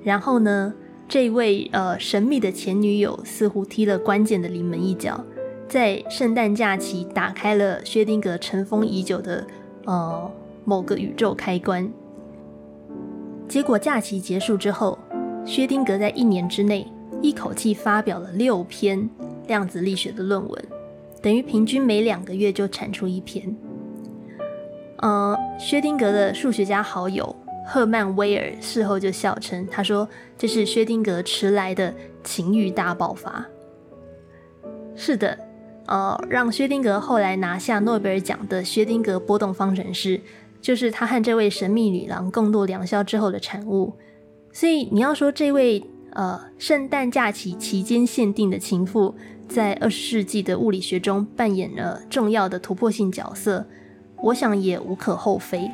[0.04, 0.74] 然后呢，
[1.08, 5.22] 这位呃神秘的前女友似乎踢了关键的临门一脚，
[5.68, 9.46] 在圣诞假期打开了薛定谔尘封已久的
[9.86, 10.32] 呃
[10.64, 11.92] 某个宇宙开关。
[13.50, 14.98] 结果假期结束之后，
[15.46, 16.88] 薛定谔在一年之内
[17.22, 19.10] 一口气发表了六篇
[19.48, 20.66] 量子力学的论文，
[21.22, 23.56] 等于平均每两个月就产出一篇。
[25.00, 27.36] 呃，薛定格的数学家好友。
[27.70, 33.46] 赫曼威尔事后就笑称：“他说这是薛定格迟来的情欲大爆发。”
[34.96, 35.38] 是的，
[35.86, 40.22] 呃，让薛定格后来拿下诺贝尔奖的薛定格波动方程式，
[40.62, 43.94] 就是他和这位神秘女郎共度良宵之后的产物。
[44.54, 49.14] 所以你要说这位呃圣诞假期期间限定的情妇，
[49.48, 53.66] 在二十世纪的物理学中扮演了重要的突破性角色，
[54.22, 55.70] 我想也无可厚非。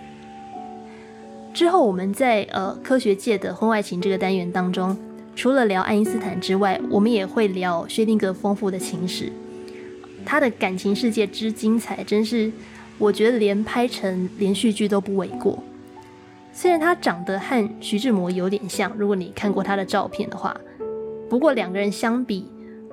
[1.54, 4.98] 之后，我们在呃科学界的婚外情这个单元当中，
[5.36, 9.32] 除了聊爱因斯坦之外，我们也会聊薛定谔丰富的情史。
[10.26, 12.52] 他的感情世界之精彩，真是
[12.98, 15.62] 我觉得连拍成连续剧都不为过。
[16.52, 20.56] 虽然他长得和徐志摩有点像，如果你看过他的照片的话，
[21.30, 22.48] 不过两个人相比，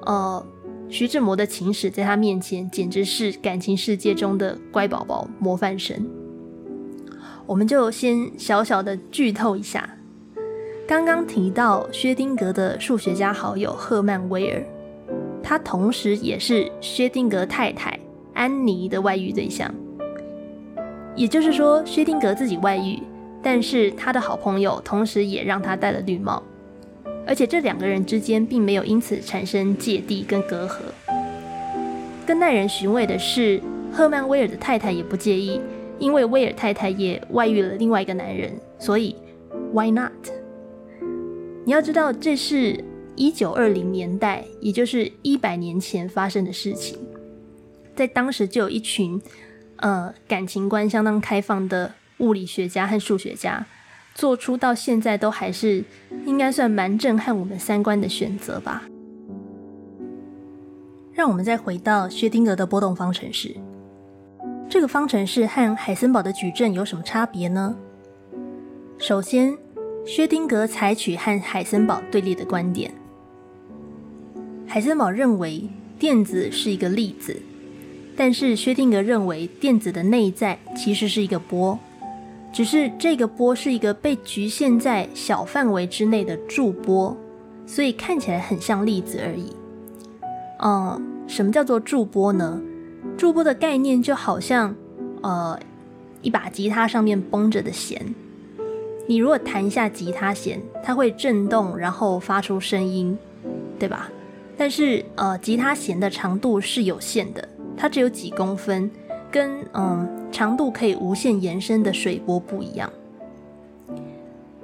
[0.06, 0.44] 呃，
[0.90, 6.04] 徐志摩的情史在他面前简直是感情世界中的乖宝宝模范生。
[7.46, 9.88] 我们就先小小的剧透一下，
[10.88, 14.62] 刚刚提到薛定谔的数学家好友赫曼威尔，
[15.42, 17.98] 他同时也是薛定谔太太
[18.34, 19.72] 安妮的外遇对象。
[21.14, 23.00] 也就是说，薛定谔自己外遇，
[23.42, 26.42] 但是他的好朋友同时也让他戴了绿帽，
[27.26, 30.78] 而且这两个人之间并没有因此产生芥蒂跟隔阂。
[32.26, 33.60] 更耐人寻味的是，
[33.92, 35.60] 赫曼威尔的太太也不介意。
[35.98, 39.14] 因为威尔太太也外遇了另外一个男人，所以
[39.74, 40.10] Why not？
[41.66, 42.82] 你要知道，这是
[43.16, 46.98] 一九二零年代，也就是一百年前发生的事情。
[47.94, 49.20] 在当时，就有一群
[49.76, 53.66] 呃感情观相当开放的物理学家和数学家，
[54.20, 55.82] 做出到现在都还是
[56.26, 58.82] 应该算蛮震撼我们三观的选择吧。
[61.14, 63.56] 让我们再回到薛定谔的波动方程式。
[64.68, 67.74] 这个方程式和海森堡的矩阵有什么差别呢？
[68.98, 69.56] 首先，
[70.04, 72.92] 薛定谔采取和海森堡对立的观点。
[74.66, 75.66] 海森堡认为
[75.98, 77.40] 电子是一个粒子，
[78.14, 81.78] 但是薛定谔认为电子的内在其实是一个波，
[82.52, 87.16] 只是这个波是一个被局限在小范围之内的驻波，
[87.66, 89.54] 所以看起来很像粒子而已。
[90.62, 92.60] 嗯，什么叫做驻波呢？
[93.16, 94.74] 驻波的概念就好像，
[95.22, 95.58] 呃，
[96.22, 98.14] 一把吉他上面绷着的弦。
[99.06, 103.16] 你如果弹一下吉他弦，它会震动，然后发出声音，
[103.78, 104.10] 对吧？
[104.56, 108.90] 但是，呃，吉他弦的长度是有限的，它只有几公分，
[109.30, 112.90] 跟嗯长度可以无限延伸的水波不一样。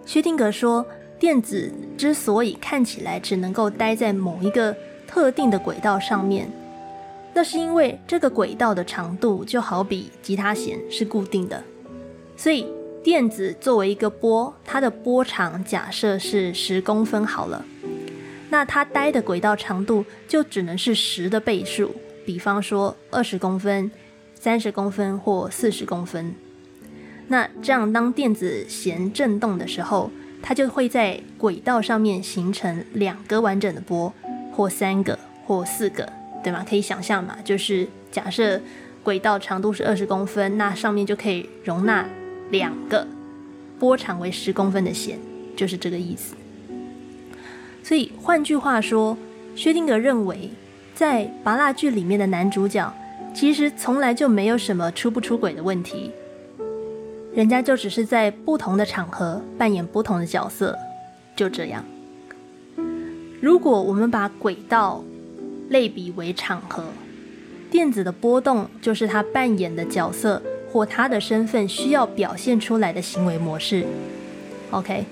[0.05, 0.87] 薛定格说，
[1.19, 4.77] 电子之所以看起来只能够待在某一个
[5.07, 6.51] 特定的轨道上面。
[7.35, 11.63] 那是因为这个轨道的长度就好比吉他弦是固定的，
[12.35, 12.67] 所以
[13.03, 17.63] 电子作为一个波，它的波长假设是十公分好了，
[18.49, 23.91] 那它待的轨道长度就只能是十的倍数，比方说二十公分、
[24.47, 26.33] 三十公分或四十公分。
[27.27, 30.09] 那这样，当电子弦振动的时候，
[30.41, 34.15] 它就会在轨道上面形成两个完整的波，
[34.53, 36.13] 或三个，或四个，
[36.45, 36.65] 对吗？
[36.65, 38.61] 可以想象嘛，就是假设
[39.03, 42.07] 轨道长度是二十公分，那上面就可以容纳
[42.51, 43.05] 两个
[43.81, 45.19] 波长为十公分的弦，
[45.57, 46.37] 就是这个意思。
[47.83, 49.19] 所以换句话说，
[49.57, 50.51] 薛定谔认为，
[50.95, 52.95] 在拔蜡剧里面的男主角，
[53.37, 56.11] 其实从来就没有什么出不出轨的问题。
[57.35, 60.75] 人家就只是在不同的场合扮演不同的角色，
[61.37, 61.85] 就这样。
[63.43, 65.05] 如果我们把轨道
[65.69, 66.83] 类比为场合，
[67.71, 70.41] 电子的波动就是他扮演的角色
[70.73, 73.85] 或他的身份需要表现出来的行为模式。
[74.71, 75.05] OK，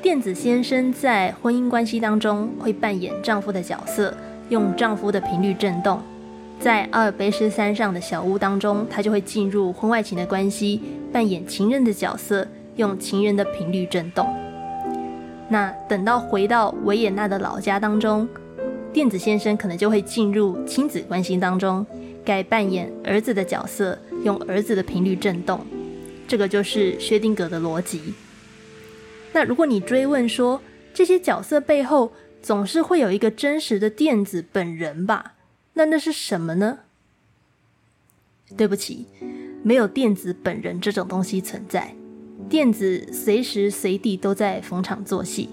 [0.00, 4.16] 电子先生在婚姻关系当中会扮演丈夫的角色，
[4.48, 6.00] 用丈夫的频率振动。
[6.64, 10.80] 在阿尔卑斯山上的小屋当中，他就会进入婚外情的关系，
[11.12, 14.26] 扮演情人的角色，用情人的频率震动。
[15.50, 18.26] 那等到回到维也纳的老家当中，
[18.94, 21.86] 电子先生可能就会进入亲子关系当中，
[22.24, 25.60] 该扮演儿子的角色，用儿子的频率震动。
[26.26, 28.14] 这个就是薛定谔的逻辑。
[29.34, 30.62] 那如果你追问说，
[30.94, 35.33] 这些角色背后总是会有一个真实的电子本人吧？
[35.74, 36.78] 那那是什么呢？
[38.56, 39.06] 对不起，
[39.62, 41.94] 没有电子本人这种东西存在。
[42.48, 45.48] 电子随时随地都在逢场作戏，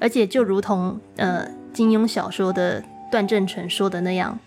[0.00, 2.82] 而且就如同呃金庸小说的
[3.12, 4.38] 段正淳说的那样，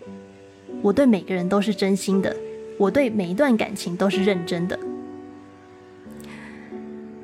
[0.82, 2.36] 我对每个人都是真心的，
[2.76, 4.78] 我对每一段感情都是认真的。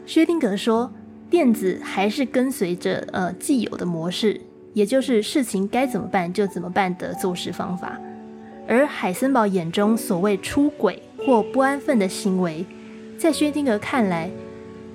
[0.06, 0.92] 薛定谔说，
[1.28, 4.40] 电子还是跟随着呃既有的模式。
[4.76, 7.98] 也就是事情该怎么办就怎么办的做事方法，
[8.68, 12.62] 而海森堡眼中所谓出轨或不安分的行为，
[13.16, 14.30] 在薛定谔看来，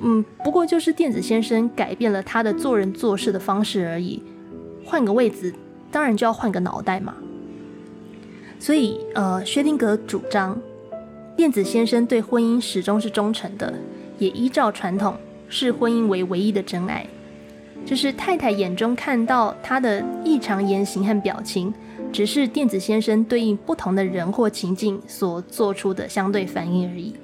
[0.03, 4.21] 嗯，不过就是电子先生改变了他的做人做事的方式而已，
[4.85, 5.51] 换个位子，
[5.89, 7.15] 当然就要换个脑袋嘛。
[8.59, 10.61] 所以，呃，薛定谔主张，
[11.35, 13.73] 电子先生对婚姻始终是忠诚的，
[14.19, 15.17] 也依照传统
[15.49, 17.07] 视婚姻为唯一的真爱。
[17.85, 21.73] 就是太太眼中看到他的异常言行和表情，
[22.11, 27.15] 只是电子先生对应不同的人或情境所做出的相对反应而已。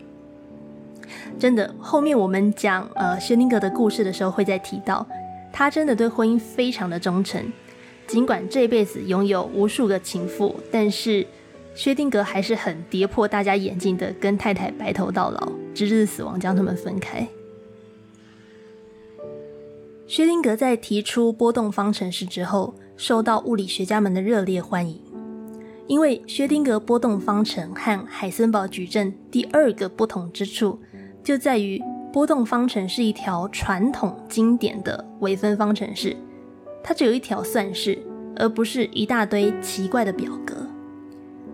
[1.39, 5.05] 真的，后面我们讲呃薛定谔的故事的时候会再提到，
[5.53, 7.41] 他真的对婚姻非常的忠诚，
[8.07, 11.25] 尽管这辈子拥有无数个情妇，但是
[11.75, 17.25] 薛定谔还是很跌破大家眼镜的，跟太太白头到老，直至死亡将他们分开。
[20.07, 24.97] 薛定格在提出波动方程式之后，受到物理学家们的热烈欢迎。
[25.85, 30.79] 因为薛定格波动方程和海森堡矩阵第二个不同之处，
[31.21, 31.81] 就在于
[32.13, 36.15] 波动方程是一条传统经典的微分方程式，
[36.81, 37.99] 它只有一条算式，
[38.37, 40.55] 而不是一大堆奇怪的表格。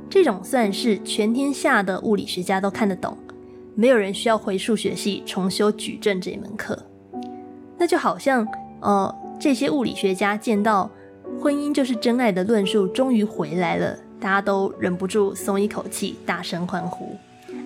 [0.09, 3.17] 这种算式，全天下的物理学家都看得懂，
[3.73, 6.77] 没有人需要回数学系重修矩阵这门课。
[7.84, 8.48] 那就好像，
[8.80, 10.89] 呃，这些物理学家见到
[11.38, 17.17] 婚姻就是真爱的论述终于回来了，大家都忍不住松一口气，大声欢呼。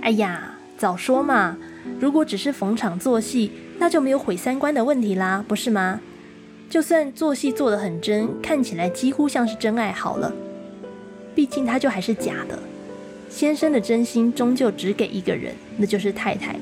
[0.02, 1.56] 哎呀，早说嘛！
[2.00, 6.02] 如果只是逢场作戏，那就没有毁三观的问题啦，不是吗？
[6.68, 10.34] 就算做戏做得很真，看起来几乎像是真爱好了，
[11.36, 12.58] 毕竟他就还是假的。
[13.30, 16.56] 先生的真心终究只给一个人，那就是太太。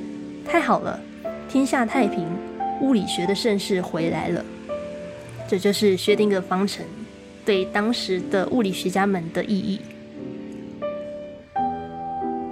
[0.46, 1.00] 太好了，
[1.48, 2.28] 天下太平。
[2.82, 4.44] 物理学的盛世回来了，
[5.48, 6.86] 这就是薛定谔方程
[7.46, 9.80] 对当时的物理学家们的意义。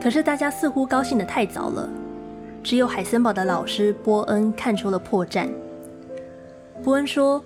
[0.01, 1.89] 可是大家似乎高兴的太早了，
[2.61, 5.47] 只有海森堡的老师波恩看出了破绽。
[6.83, 7.43] 波恩说：“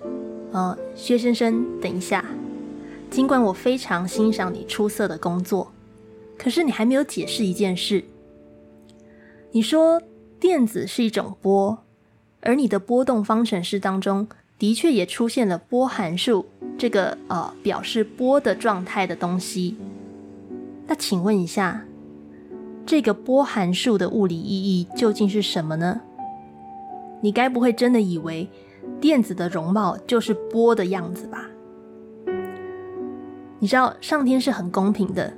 [0.50, 2.24] 呃，薛先生，等一下，
[3.10, 5.72] 尽管我非常欣赏你出色的工作，
[6.36, 8.02] 可是你还没有解释一件事。
[9.52, 10.02] 你说
[10.40, 11.78] 电子是一种波。”
[12.40, 14.28] 而你的波动方程式当中，
[14.58, 19.76] 的确也出现了波函数这个呃表示波的状态的东西。
[20.86, 21.84] 那请问一下，
[22.86, 26.00] 这个波函数的物理意义究竟是什么呢？
[27.20, 28.48] 你该不会真的以为
[29.00, 31.46] 电子的容貌就是波的样子吧？
[33.58, 35.34] 你知道上天是很公平的，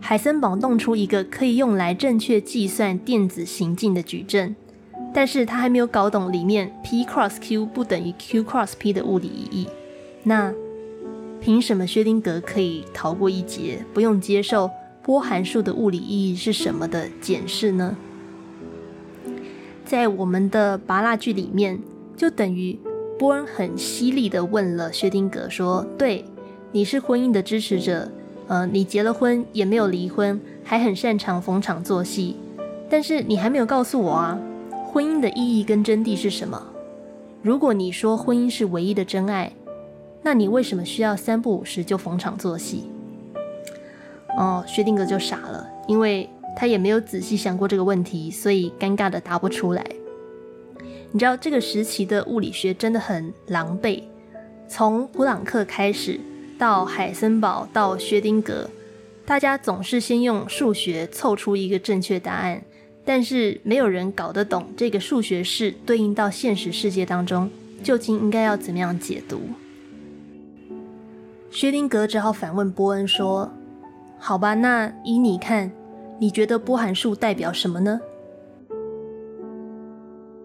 [0.00, 4.54] 海森堡弄出一个可以用来正确计算电子行进的矩阵。
[5.14, 9.68] 但是他还没有搞懂里面 P cross Q 不等于 Q cross P 的物理意义。
[10.24, 10.52] 那
[11.40, 14.68] 凭什么薛定谔可以逃过一劫，不用接受
[15.02, 17.96] 波函数的物理意义是什么的检视呢？
[19.84, 21.78] 在我们的拔蜡剧里面，
[22.16, 22.76] 就等于
[23.16, 26.24] 波恩很犀利的问了薛定谔说：“对，
[26.72, 28.10] 你是婚姻的支持者，
[28.48, 32.34] 呃，你结了婚也没有离婚，还很擅长逢场作戏，
[32.90, 34.40] 但是你还没有告诉我啊。”
[34.94, 36.70] 婚姻的意义跟真谛是什么？
[37.42, 39.52] 如果你说婚姻是唯一的真爱，
[40.22, 42.84] 那你为什么需要三不五时就逢场作戏？
[44.38, 49.84] 哦，薛定谔就傻了，因为他也没有仔细想过这个问题，所以尴尬的答不出来。
[51.10, 54.04] 你知道这个时期的物理学真的很狼狈，
[54.68, 56.20] 从普朗克开始，
[56.56, 58.68] 到海森堡，到薛定谔，
[59.26, 62.62] 大家总是先用数学凑出一个正确答案。
[63.04, 67.50] 但是没有人搞得懂这个数学式对应到现实世界当中
[67.82, 69.40] 究竟应该要怎么样解读。
[71.50, 73.52] 薛定谔只好反问波恩说
[74.18, 75.70] ：“好吧，那依你看，
[76.18, 78.00] 你觉得波函数代表什么呢？”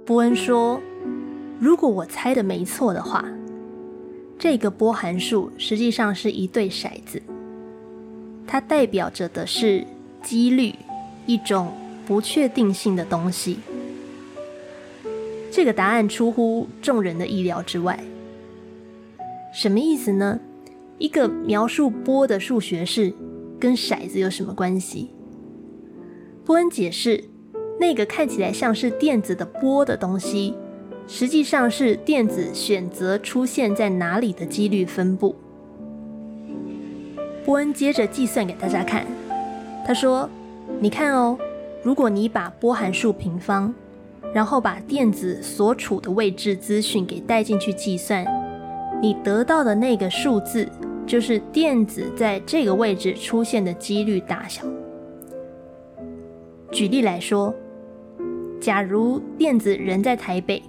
[0.05, 0.81] 波恩说
[1.59, 3.23] ：“如果我猜的没错的话，
[4.37, 7.21] 这个波函数实际上是一对骰子，
[8.45, 9.85] 它代表着的是
[10.21, 10.75] 几率，
[11.25, 11.71] 一种。”
[12.09, 13.59] 不确定性的东西，
[15.51, 17.99] 这个答案出乎众人的意料之外。
[19.53, 20.39] 什么意思呢？
[20.97, 23.13] 一个描述波的数学式
[23.59, 25.11] 跟骰子有什么关系？
[26.43, 27.25] 波恩解释，
[27.79, 30.55] 那个看起来像是电子的波的东西，
[31.07, 35.35] 实际上是电子选择出现在哪里的几率分布。
[37.45, 39.05] 波恩接着计算给大家看，
[39.85, 40.27] 他说
[40.81, 41.37] ：“你看哦。”
[41.81, 43.73] 如果你把波函数平方，
[44.33, 48.25] 然后把电子所处的位置资讯给带进去计算，
[49.01, 50.67] 你得到的那个数字
[51.07, 54.63] 就是电子在这个位置出现的几率大小。
[56.71, 57.55] 举例来说，
[58.59, 60.61] 假如电子人在台北，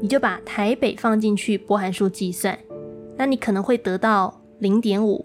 [0.00, 2.56] 你就把台北放进去波函数计算，
[3.16, 5.24] 那你可能会得到零点五；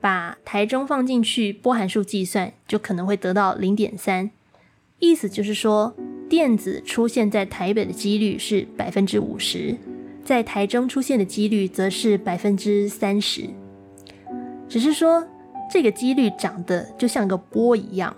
[0.00, 4.30] 把台中放进去波函数计算，就可能会得到零点三。
[4.98, 5.94] 意思就是说，
[6.28, 9.76] 电子出现在台北的几率是百分之五十，
[10.24, 13.48] 在台中出现的几率则是百分之三十。
[14.68, 15.26] 只是说，
[15.70, 18.14] 这个几率长得就像个波一样，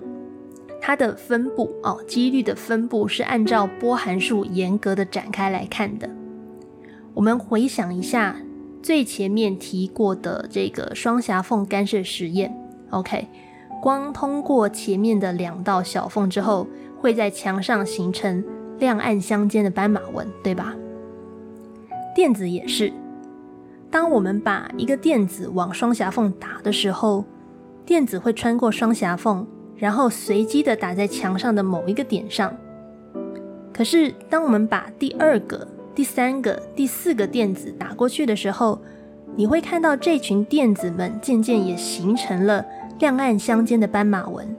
[0.80, 6.08] 它的分布哦，几率的分布是按照波函数严格的展开来看的。
[7.12, 8.36] 我们回想一下
[8.82, 12.56] 最前面提过的这个双狭缝干涉实验
[12.90, 13.26] ，OK。
[13.80, 16.66] 光通过前面的两道小缝之后，
[17.00, 18.44] 会在墙上形成
[18.78, 20.74] 亮暗相间的斑马纹，对吧？
[22.14, 22.92] 电子也是。
[23.90, 27.24] 当我们把一个电子往双狭缝打的时候，
[27.86, 32.54] 电子会穿过双狭缝，然后随机的打在墙上的某一个点上。
[33.72, 38.78] 可是，当我们把第二个、第三个、第四个电子打过去的时候，
[39.34, 42.64] 你会看到这群电子们渐渐也形成了。
[43.00, 44.54] 亮暗相间的斑马纹，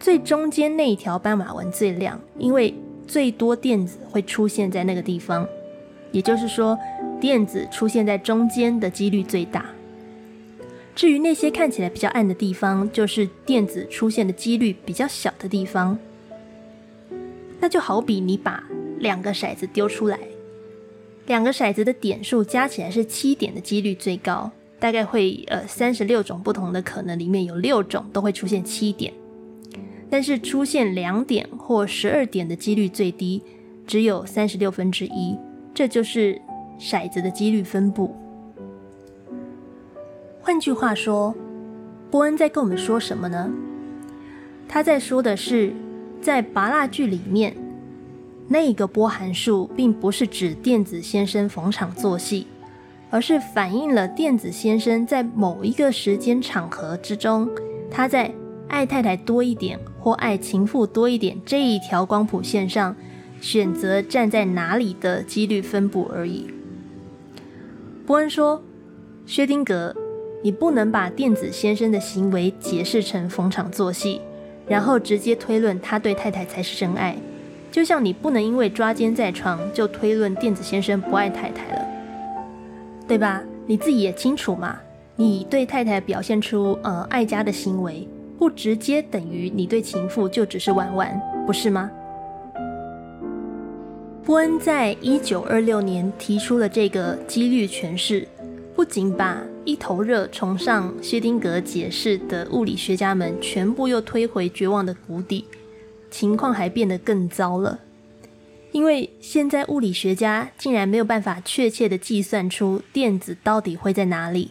[0.00, 2.74] 最中间那一条斑马纹最亮，因为
[3.06, 5.48] 最多电子会出现在那个地方，
[6.10, 6.76] 也就是说，
[7.20, 9.64] 电子出现在中间的几率最大。
[10.96, 15.96] 至于那些看起来比较暗的地方，就是电子出现的几率比较小的地方。
[17.60, 18.64] 那就好比你把
[18.98, 20.18] 两个骰子丢出来，
[21.26, 24.50] 两个骰子的点数加起来是七点的几率最高。
[24.84, 29.14] 大概会呃三十六种不同的可能，里面有六种都会出现七点，
[30.10, 33.40] 但是出现两点或十二点的几率最低，
[33.86, 35.38] 只有三十六分之一。
[35.72, 36.38] 这就是
[36.78, 38.14] 骰子的几率分布。
[40.42, 41.34] 换句话说，
[42.10, 43.50] 波恩在跟我们说什么呢？
[44.68, 45.72] 他在说的是，
[46.20, 47.56] 在拔蜡剧里面，
[48.48, 52.46] 那个波函数并不是指电子先生逢场作戏。
[53.14, 57.48] 而是反映了电子先生在某一个时间场合之中，
[57.88, 58.28] 他在
[58.66, 62.96] 爱太太多一点或爱情妇多一点这一条光谱线上
[63.40, 66.48] 选择站在哪里的几率分布而已。
[68.04, 68.60] 波恩说
[69.26, 69.94] ：“薛丁格，
[70.42, 74.20] 你不能把电子先生的行为解释成逢场作戏，
[74.66, 77.16] 然后直接推论他对太太才是真爱，
[77.70, 81.86] 就像你不能因为抓奸在床就推论电子先生不爱太太了。”
[83.06, 83.42] 对吧？
[83.66, 84.78] 你自己也清楚嘛。
[85.16, 91.90] 你对太太表现出呃爱家的行为，不直接等于你对情妇就只是玩玩，不是吗？
[94.24, 98.26] 波恩在一九二六年提出了这个几率诠释，
[98.74, 105.44] 不仅把一头热崇尚薛定谔解释的物理学家们全部又推回绝望的谷底，
[106.10, 107.78] 情况还变得更糟了。
[108.74, 114.50] 因为现在物理学家竟然没有办法确切的计算出电子到底会在哪里，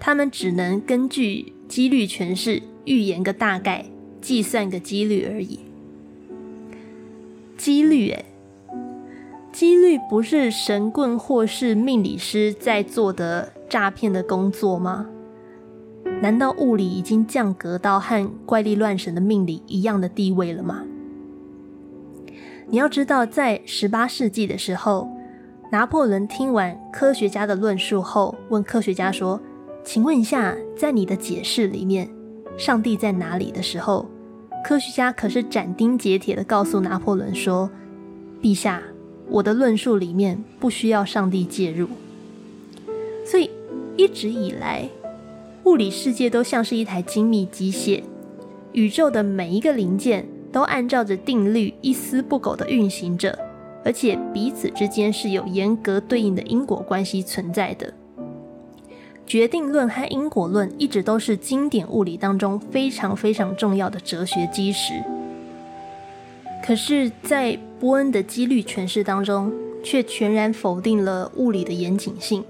[0.00, 3.84] 他们只能根据几率诠释预言个大概，
[4.22, 5.60] 计算个几率而已。
[7.58, 8.24] 几率，诶，
[9.52, 15.06] 几率不是神棍或是命理师在做的诈骗的工作吗？
[16.22, 20.86] 难道物理已经降格到和怪力乱神的命理一样的地位了吗？
[22.74, 25.08] 你要知道，在十八世纪的时候，
[25.70, 29.40] 拿破仑听完科学家的论述后，问科学家说
[29.86, 32.10] ：“请问一下，在你的解释里面，
[32.58, 34.10] 上帝在哪里？”的时候，
[34.64, 37.70] 科学家可是斩钉截铁的告诉拿破仑说
[38.42, 38.82] ：“陛下，
[39.28, 41.86] 我的论述里面不需要上帝介入。”
[43.24, 43.48] 所以
[43.96, 44.88] 一直以来，
[45.62, 48.02] 物理世界都像是一台精密机械，
[48.72, 50.26] 宇宙的每一个零件。
[50.54, 53.36] 都按照着定律一丝不苟地运行着，
[53.84, 57.92] 而且彼此之间是有严格对应的因果关系存在的。
[59.26, 64.92] 决定论和因果论一直都是经典物理当中非常非常重要的哲学基石。
[66.64, 69.52] 可是，在波恩的几率诠释当中，
[69.82, 72.44] 却全然否定了物理的严谨性，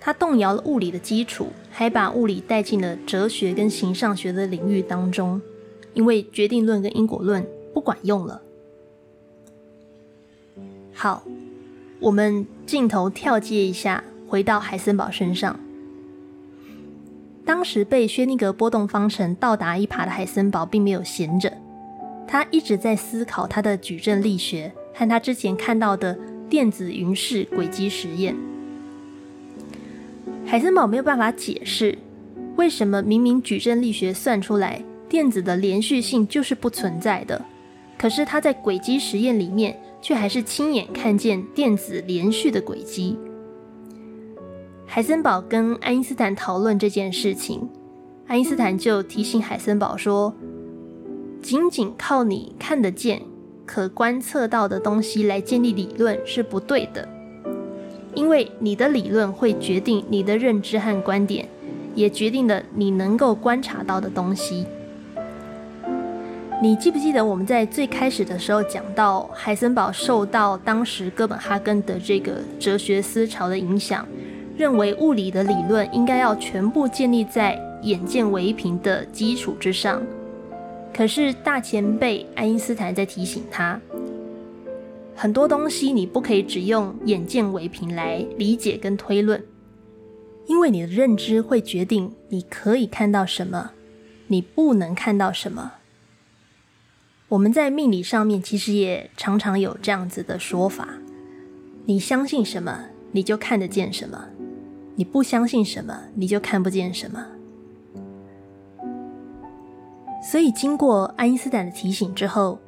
[0.00, 5.38] 他动摇了物理的基础，还把物理带进了哲学跟形上学的领域当中。
[5.98, 7.44] 因为决定论跟因果论
[7.74, 8.40] 不管用了。
[10.94, 11.24] 好，
[11.98, 15.58] 我们镜头跳接一下，回到海森堡身上。
[17.44, 21.52] 当时被薛定格波动方程倒打一耙的海森堡并没有闲着，
[22.28, 26.16] 他一直在思考他的矩阵力学和他之前看到的
[26.48, 28.36] 电子云式轨迹实验。
[30.46, 31.98] 海森堡没有办法解释，
[32.54, 34.84] 为什么明明矩阵力学算出来。
[35.08, 37.42] 电子的连续性就是不存在的，
[37.96, 43.18] 可是他在轨迹实验里面却还是亲眼看见电子连续的轨迹。
[44.86, 47.68] 海森堡跟爱因斯坦讨论这件事情，
[48.26, 50.34] 爱因斯坦就提醒海森堡说
[51.42, 53.22] ：“仅仅靠你看得见、
[53.66, 57.06] 可观测到的东西来建立理论是不对的，
[58.14, 61.48] 因为你的理论会决定你的认知和观点，
[61.94, 64.66] 也决定了你能够观察到的东西。”
[66.60, 74.04] 你记不记得我们在最开始的时候讲到，海森堡受到当时哥本哈根的这个哲学思潮的影响，
[74.56, 80.02] 认为物理的理论应该要全部建立在眼见为凭的基础之上。
[80.92, 83.80] 可是大前辈爱因斯坦在提醒他，
[85.14, 89.40] 很多东西你不可以只用眼见为凭来理解跟推论，
[90.46, 93.70] 因为你的认知会决定你可以看到什么，
[94.26, 95.74] 你不能看到什么。
[97.28, 100.88] 我们在命理上面其实也常常有这样子的说法：
[101.84, 104.18] 你相信什么，你就看得见什么；
[104.94, 107.26] 你不相信什么，你就看不见什么。
[110.30, 112.58] 所以，经过爱因斯坦的提醒之后，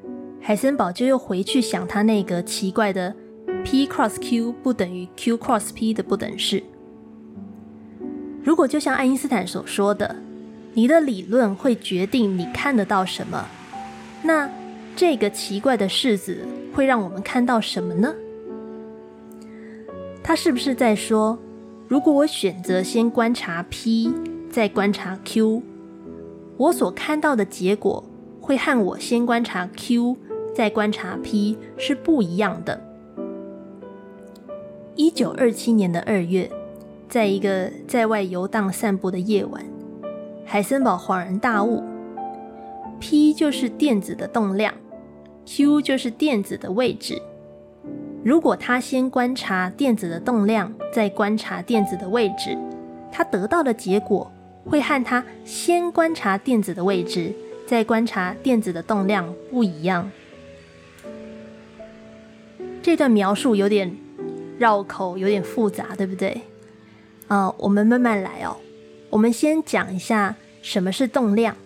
[0.43, 3.15] 海森堡就又回去想他那个奇怪的
[3.65, 6.63] p cross q 不等于 q cross p 的不等式。
[8.45, 10.17] 如果就像爱因斯坦所说的，
[10.75, 13.47] 你的理论会决定你看得到什么。
[14.23, 14.49] 那
[14.95, 18.14] 这个奇怪的式子会让我们看到什么呢？
[20.23, 21.39] 他是不是在说，
[21.89, 24.12] 如果我选择先观察 P，
[24.51, 25.62] 再观察 Q，
[26.57, 28.05] 我所看到的结果
[28.41, 30.16] 会和我先观察 Q，
[30.55, 32.81] 再观察 P 是不一样的？
[34.95, 36.51] 一九二七年的二月，
[37.09, 39.64] 在一个在外游荡散步的夜晚，
[40.45, 41.83] 海森堡恍然大悟。
[43.01, 44.72] P 就是电子的动量
[45.46, 47.20] ，Q 就是电子的位置。
[48.22, 52.57] 如果他先观察电子的动量，再观察电子的位置，
[53.11, 54.30] 他得到的结果
[54.66, 57.34] 会和他先观察电子的位置，
[57.66, 60.11] 再观察电子的动量不一样。
[62.82, 63.96] 这段描述有点
[64.59, 66.42] 绕口，有点复杂，对不对？
[67.28, 68.59] 啊，我们慢慢来哦。
[69.09, 71.57] 我们先讲一下什么是动量。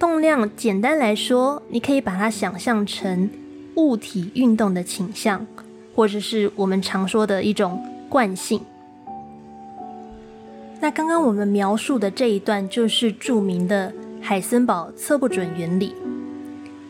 [0.00, 3.28] 动量简单来说，你可以把它想象成
[3.74, 5.46] 物体运动的倾向，
[5.94, 7.78] 或者是我们常说的一种
[8.08, 8.62] 惯性。
[10.80, 13.92] 那刚刚我们描述的这一段就是著名的
[14.22, 15.94] 海森堡测不准原理。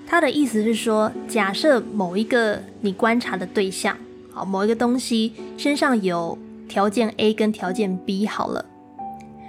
[0.07, 3.97] 他的意思是说，假设某一个你观察的对象，
[4.31, 6.39] 好，某一个东西身上有
[6.69, 8.65] 条件 A 跟条件 B，好了，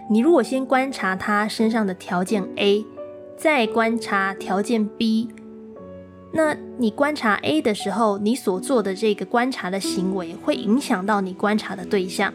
[0.09, 2.83] 你如果先观察他身上的条件 A，
[3.41, 5.27] 再观察条件 B，
[6.31, 12.31] 那你观察 A 的时候，你所做的这个观察的行为会影响到你观察的对象，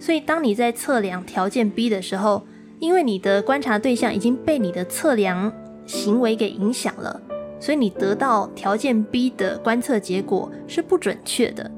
[0.00, 2.42] 所以当你在测量条件 B 的时候，
[2.80, 5.52] 因为你的观察对象已经被你的测量
[5.86, 7.20] 行为给影响了，
[7.60, 11.70] 所以你得到条件 B 的观测结果是不准确的。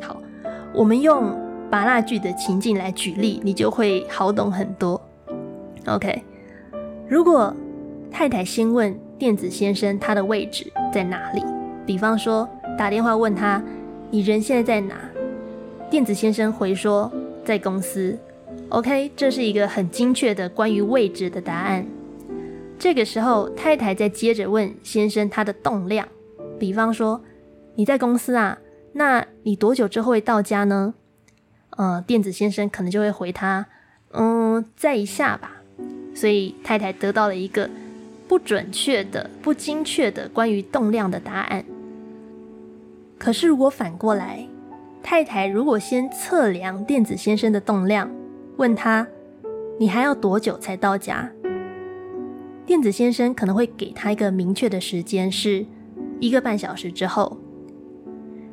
[0.00, 0.20] 好，
[0.74, 1.38] 我们用
[1.70, 5.00] 拔蜡剧的情境来举例，你就会好懂很多。
[5.86, 6.24] OK，
[7.10, 7.54] 如果
[8.10, 8.98] 太太先问。
[9.20, 11.44] 电子先生他的位置在哪里？
[11.84, 12.48] 比方说
[12.78, 13.62] 打电话问他，
[14.10, 14.94] 你人现在在哪？
[15.90, 17.12] 电子先生回说
[17.44, 18.18] 在公司。
[18.70, 21.84] OK，这是一个很精确的关于位置的答案。
[22.78, 26.08] 这个时候太太再接着问先生他的动量，
[26.58, 27.20] 比方说
[27.74, 28.56] 你在公司啊，
[28.94, 30.94] 那你多久之后会到家呢？
[31.76, 33.66] 呃，电子先生可能就会回他，
[34.12, 35.59] 嗯，再一下吧。
[36.20, 37.70] 所以太太得到了一个。
[38.28, 41.64] 不准确的、不精确的关于动量的答案。
[43.18, 44.46] 可是，如果反过来，
[45.02, 48.08] 太太如果先测量电子先生的动量，
[48.56, 49.04] 问他
[49.80, 51.28] ：“你还要多久才到家？”
[52.64, 55.66] 电子先生可能会给他一个明确的时间，是
[56.20, 57.36] 一个半小时之后。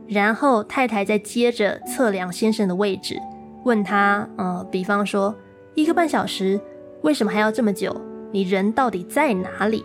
[0.08, 3.22] 然后，太太再接着测量先生的位置，
[3.64, 5.36] 问他：“呃，比方说，
[5.76, 6.60] 一个半小时，
[7.02, 7.96] 为什么还要这么久？”
[8.32, 9.84] 你人到底在哪里？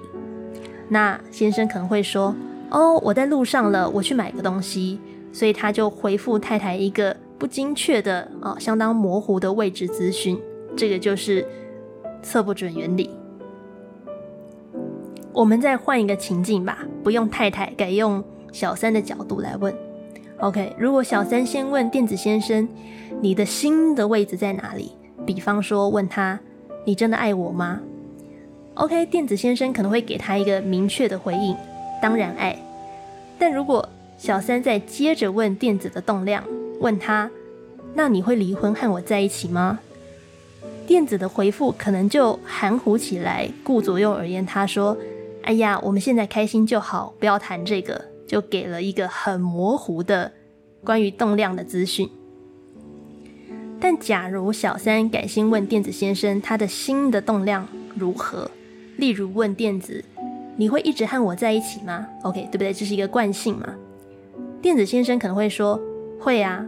[0.88, 2.34] 那先生可能会说
[2.70, 5.00] ：“哦，我在路上了，我去买个东西。”
[5.32, 10.38] 所以他就回复太太一个不精确的啊，相当模糊的位置资讯。
[10.76, 11.46] 这个就是
[12.22, 13.08] 测不准原理。
[15.32, 19.74] 我们再换一个情境吧，不用太太，改用小三的角度来问。
[20.38, 22.68] OK，如果小三先问电子先生
[23.22, 24.92] ：“你的心的位置在哪里？”
[25.24, 26.38] 比方说问他
[26.84, 27.80] ：“你真的爱我吗？”
[28.74, 31.56] OK，电子先生可能会给他一个明确的回应，
[32.00, 32.56] 当然爱。
[33.38, 36.42] 但如果小三再接着问电子的动量，
[36.80, 37.30] 问他，
[37.94, 39.80] 那你会离婚和我在一起吗？
[40.86, 44.96] 电子的回复可能就含糊起来，顾左右而言他说
[45.44, 50.32] ：“哎呀，我们现在开心就好，不要谈这个。”就给了一个很模糊的
[50.82, 52.08] 关于动量的资讯。
[53.84, 57.66] 但假如小三改心问电子先生，他的心的动量
[57.96, 58.48] 如何？
[58.96, 60.04] 例如问电子
[60.54, 62.72] ：“你会一直和我在一起吗？”OK，对不对？
[62.72, 63.74] 这是一个惯性嘛？
[64.62, 65.80] 电子先生可能会说
[66.20, 66.64] ：“会啊。”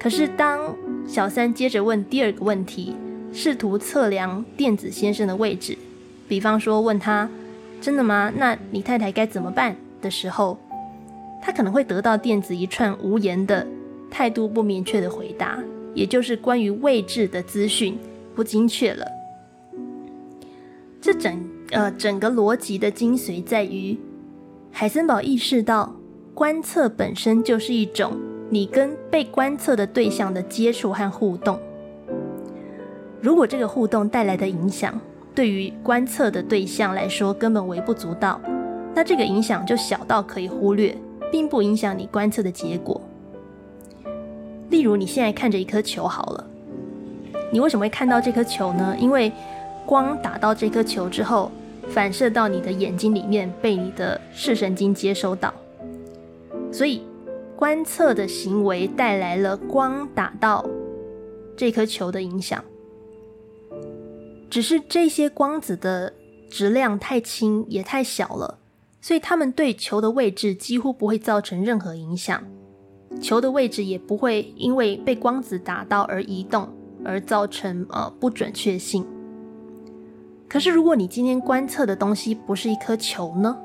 [0.00, 0.74] 可是当
[1.06, 2.96] 小三接着问第二个问题，
[3.30, 5.76] 试图测量电子先生的位置，
[6.26, 7.28] 比方说问他
[7.82, 8.32] ：“真的吗？
[8.34, 10.56] 那你太太该怎么办？”的时候，
[11.42, 13.66] 他可能会得到电子一串无言的、
[14.10, 15.62] 态度不明确的回答，
[15.96, 17.98] 也就是关于位置的资讯
[18.34, 19.04] 不精确了。
[21.00, 23.98] 这整呃整个逻辑的精髓在于，
[24.70, 25.96] 海森堡意识到，
[26.34, 28.12] 观测本身就是一种
[28.50, 31.58] 你跟被观测的对象的接触和互动。
[33.22, 35.00] 如果这个互动带来的影响
[35.34, 38.40] 对于观测的对象来说根本微不足道，
[38.94, 40.96] 那这个影响就小到可以忽略，
[41.32, 43.00] 并不影响你观测的结果。
[44.70, 46.46] 例如，你现在看着一颗球好了，
[47.52, 48.96] 你为什么会看到这颗球呢？
[48.98, 49.32] 因为
[49.84, 51.50] 光打到这颗球之后，
[51.88, 55.54] 反射到你的眼睛里面，被你的视神经接收到。
[56.72, 57.02] 所以，
[57.54, 60.64] 观测的行为带来了光打到
[61.56, 62.62] 这颗球的影响。
[64.50, 66.12] 只是这些光子的
[66.50, 68.58] 质量太轻，也太小了，
[69.00, 72.42] 所以它们对球的位置几乎不会造成任何影响。
[73.20, 76.68] 球的位置也不会因为被光子打到而移动，
[77.04, 79.04] 而造成呃不准确性。
[80.48, 83.58] 可是，如果你今天观测的东西不是一颗球呢？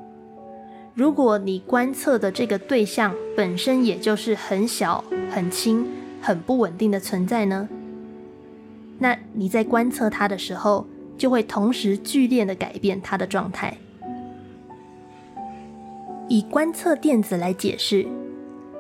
[0.94, 5.88] 如果你观测的这个对象本身也就是很小、很轻、
[6.22, 7.70] 很不稳定的存在呢？
[9.00, 10.86] 那你在观测它的时候，
[11.18, 13.78] 就会同时剧烈的改变它的状态。
[16.28, 18.06] 以观测电子来解释，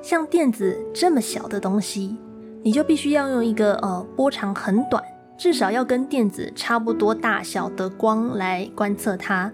[0.02, 2.18] 像电子这么小的东西，
[2.64, 5.04] 你就必须要用一个呃波长很短。
[5.38, 9.52] 至少要跟电子差不多大小的光来观测它，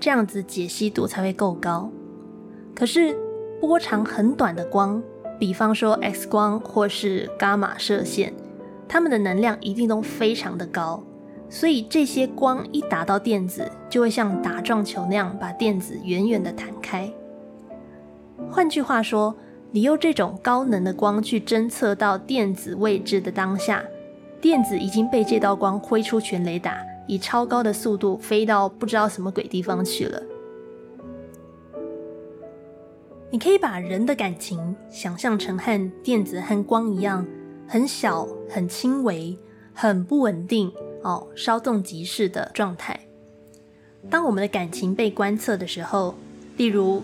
[0.00, 1.90] 这样子解析度才会够高。
[2.74, 3.14] 可是
[3.60, 5.02] 波长很短的光，
[5.38, 8.32] 比方说 X 光或是伽马射线，
[8.88, 11.02] 它们的能量一定都非常的高，
[11.50, 17.12] 所以这些光一打到电子，就会像打撞球那样把电子远远的弹开。
[18.50, 19.36] 换句话说，
[19.76, 23.84] 你用这种高能的光去侦测到电子位置的当下，
[24.40, 30.22] 电子已经被这道光挥出全雷达，以超高的速度飞到不知道什么鬼地方去了。
[33.30, 37.26] 你可以把人的感情想象成和电子和光一样，
[37.68, 39.38] 很小、很轻微、
[39.74, 40.72] 很不稳定。
[41.02, 42.98] 哦，稍纵即逝的状态。
[44.08, 46.14] 当我们的感情被观测的时候，
[46.56, 47.02] 例如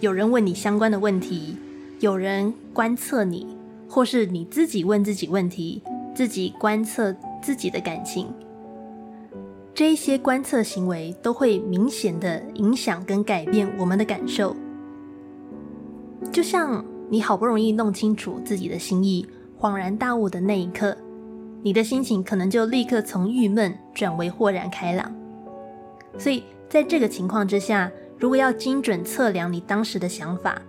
[0.00, 1.58] 有人问你相关的问题，
[2.00, 3.56] 有人观测你，
[3.88, 5.82] 或是你自己问自己问题，
[6.14, 8.28] 自己观测自己的感情，
[9.72, 14.54] 这些观测行为都会明显的影响跟改变我们的感受。
[16.32, 19.26] 就像你好不容易弄清楚自己的心意，
[19.58, 20.96] 恍然大悟的那一刻。
[21.62, 25.10] 你的心情可能就立刻从郁闷转为豁然开朗。
[26.18, 30.60] 所以在这个情况之下，如果要精准测量你当时的想法，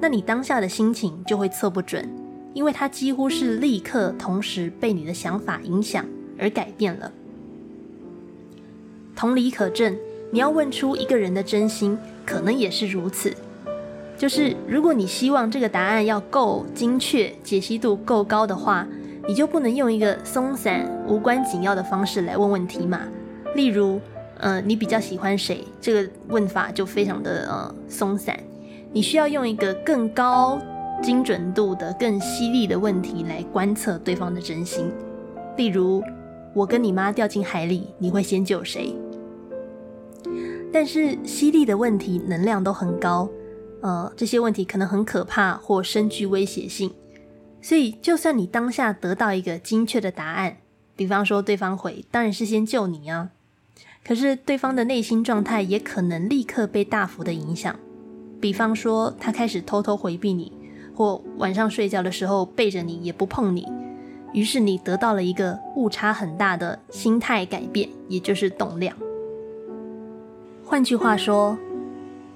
[0.00, 2.08] 那你当下的心情就会测不准，
[2.52, 6.04] 因为它几乎是立刻同时被你的想法影响
[6.38, 7.10] 而改变了。
[9.14, 9.96] 同理可证，
[10.30, 13.32] 你要问出一个人的真心，可能也是如此。
[14.16, 18.86] 就是如果你希望这个答案要够精确、解析度够高的话。
[19.26, 23.00] 你就不能用一个松散、无关紧要的方式来问问题嘛？
[23.54, 23.98] 例如，
[24.36, 25.64] 呃，你比较喜欢谁？
[25.80, 28.38] 这个问法就非常的呃松散。
[28.94, 30.56] 你需要用一个更高
[31.02, 34.88] 精准度的、更犀利的问题来观测对方的真心。
[35.56, 36.00] 例如，
[36.54, 38.94] 我跟你妈掉进海里，你会先救谁？
[40.72, 43.28] 但是犀利的问题能量都很高，
[43.80, 46.92] 呃，这些问题可能很可怕或深具威胁性。
[47.60, 50.58] 所以，就算你当下得到一个精确的答案，
[50.94, 53.30] 比方说对方回“当然是先救你啊”，
[54.06, 57.74] 可是对方的内心状态也可能立刻被大幅的影响。
[58.44, 60.52] 比方说，他开始偷偷回避你，
[60.94, 63.66] 或晚上睡觉的时候背着你也不碰你，
[64.34, 68.94] 于是你得到了一个误差很大的心态改变，也就是动量。
[70.62, 71.56] 换句话说，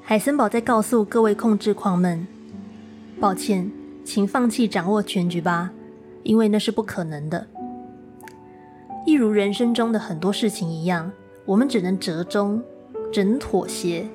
[0.01, 2.27] 海森堡在告诉各位控制狂们
[3.21, 3.71] ：“抱歉。”
[4.03, 5.71] 请放弃掌握全局吧，
[6.23, 7.47] 因为那是不可能的。
[9.05, 11.13] 一如人生中的很多事情一样，
[11.45, 12.63] 我们只能折中，
[13.13, 14.09] 只能妥协。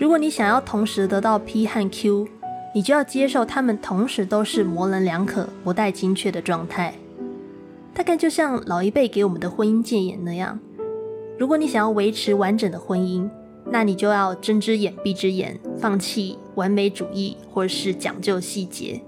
[0.00, 2.26] 如果你想要同时得到 P 和 Q，
[2.74, 6.94] 你就要接受他们同时都是模棱两可、不带精确的状态。
[7.92, 10.58] 大概就像老一辈给我们的婚姻谏言那样：
[11.38, 13.28] 如果你想要维持完整的婚姻，
[13.66, 19.02] 那你就要睁只眼闭只眼，放弃完美主义或是讲究细节。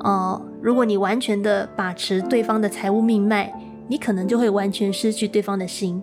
[0.00, 3.50] 哦，如果你完全的把持对方的财务命脉，
[3.88, 6.02] 你可能就会完全失去对方的心。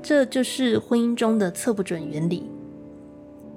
[0.00, 2.48] 这就是婚姻中的测不准原理。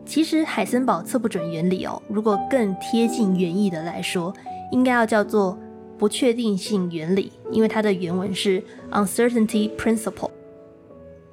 [0.09, 4.33] 其实海森堡测不准原理哦，如果更贴近原意的来说，
[4.71, 5.55] 应该要叫做
[5.99, 10.31] 不确定性原理，因为它的原文是 uncertainty principle。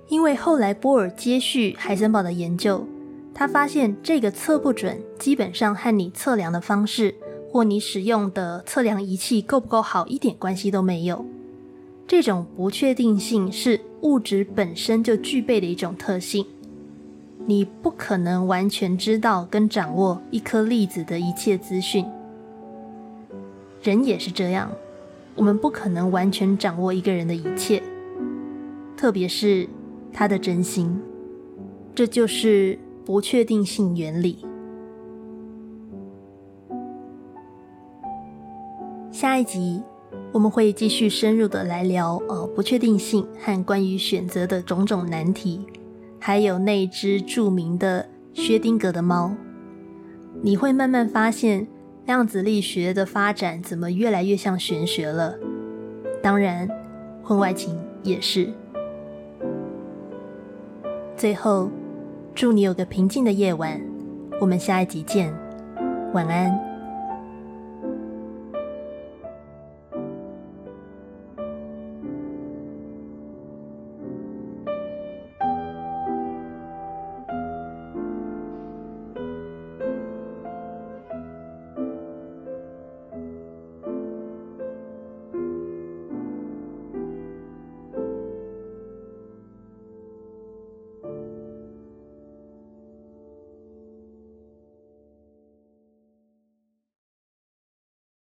[0.09, 2.87] 因为后来波尔接续海森堡的研究，
[3.33, 7.14] 他发现这个测不准基本上和你测量的方式。
[7.51, 11.24] 或你使用的测量仪器够不够好，一点关系都没有。
[12.07, 16.45] 这种不确定性是物质本身就具备的一种特性。
[17.49, 22.05] 你不可能完全知道跟掌握一颗粒子的一切资讯。
[23.82, 24.70] 人也是这样，
[25.36, 27.80] 我们不可能完全掌握一个人的一切，
[28.97, 29.68] 特别是
[30.12, 31.01] 他的真心。
[31.94, 34.44] 这就是不确定性原理。
[39.12, 39.80] 下一集
[40.32, 45.64] 我们会继续深入的来聊呃不确定性和关于选择的种种难题，
[46.27, 48.05] 还有那只著名的
[48.35, 49.33] 薛丁格的猫。
[50.43, 51.64] 你会慢慢发现
[52.05, 55.37] 量子力学的发展怎么越来越像玄学了。
[56.20, 56.68] 当然，
[57.22, 58.53] 婚外情也是。
[61.16, 61.70] 最后，
[62.35, 63.81] 祝你有个平静的夜晚。
[64.41, 65.33] 我们下一集见，
[66.12, 66.65] 晚安。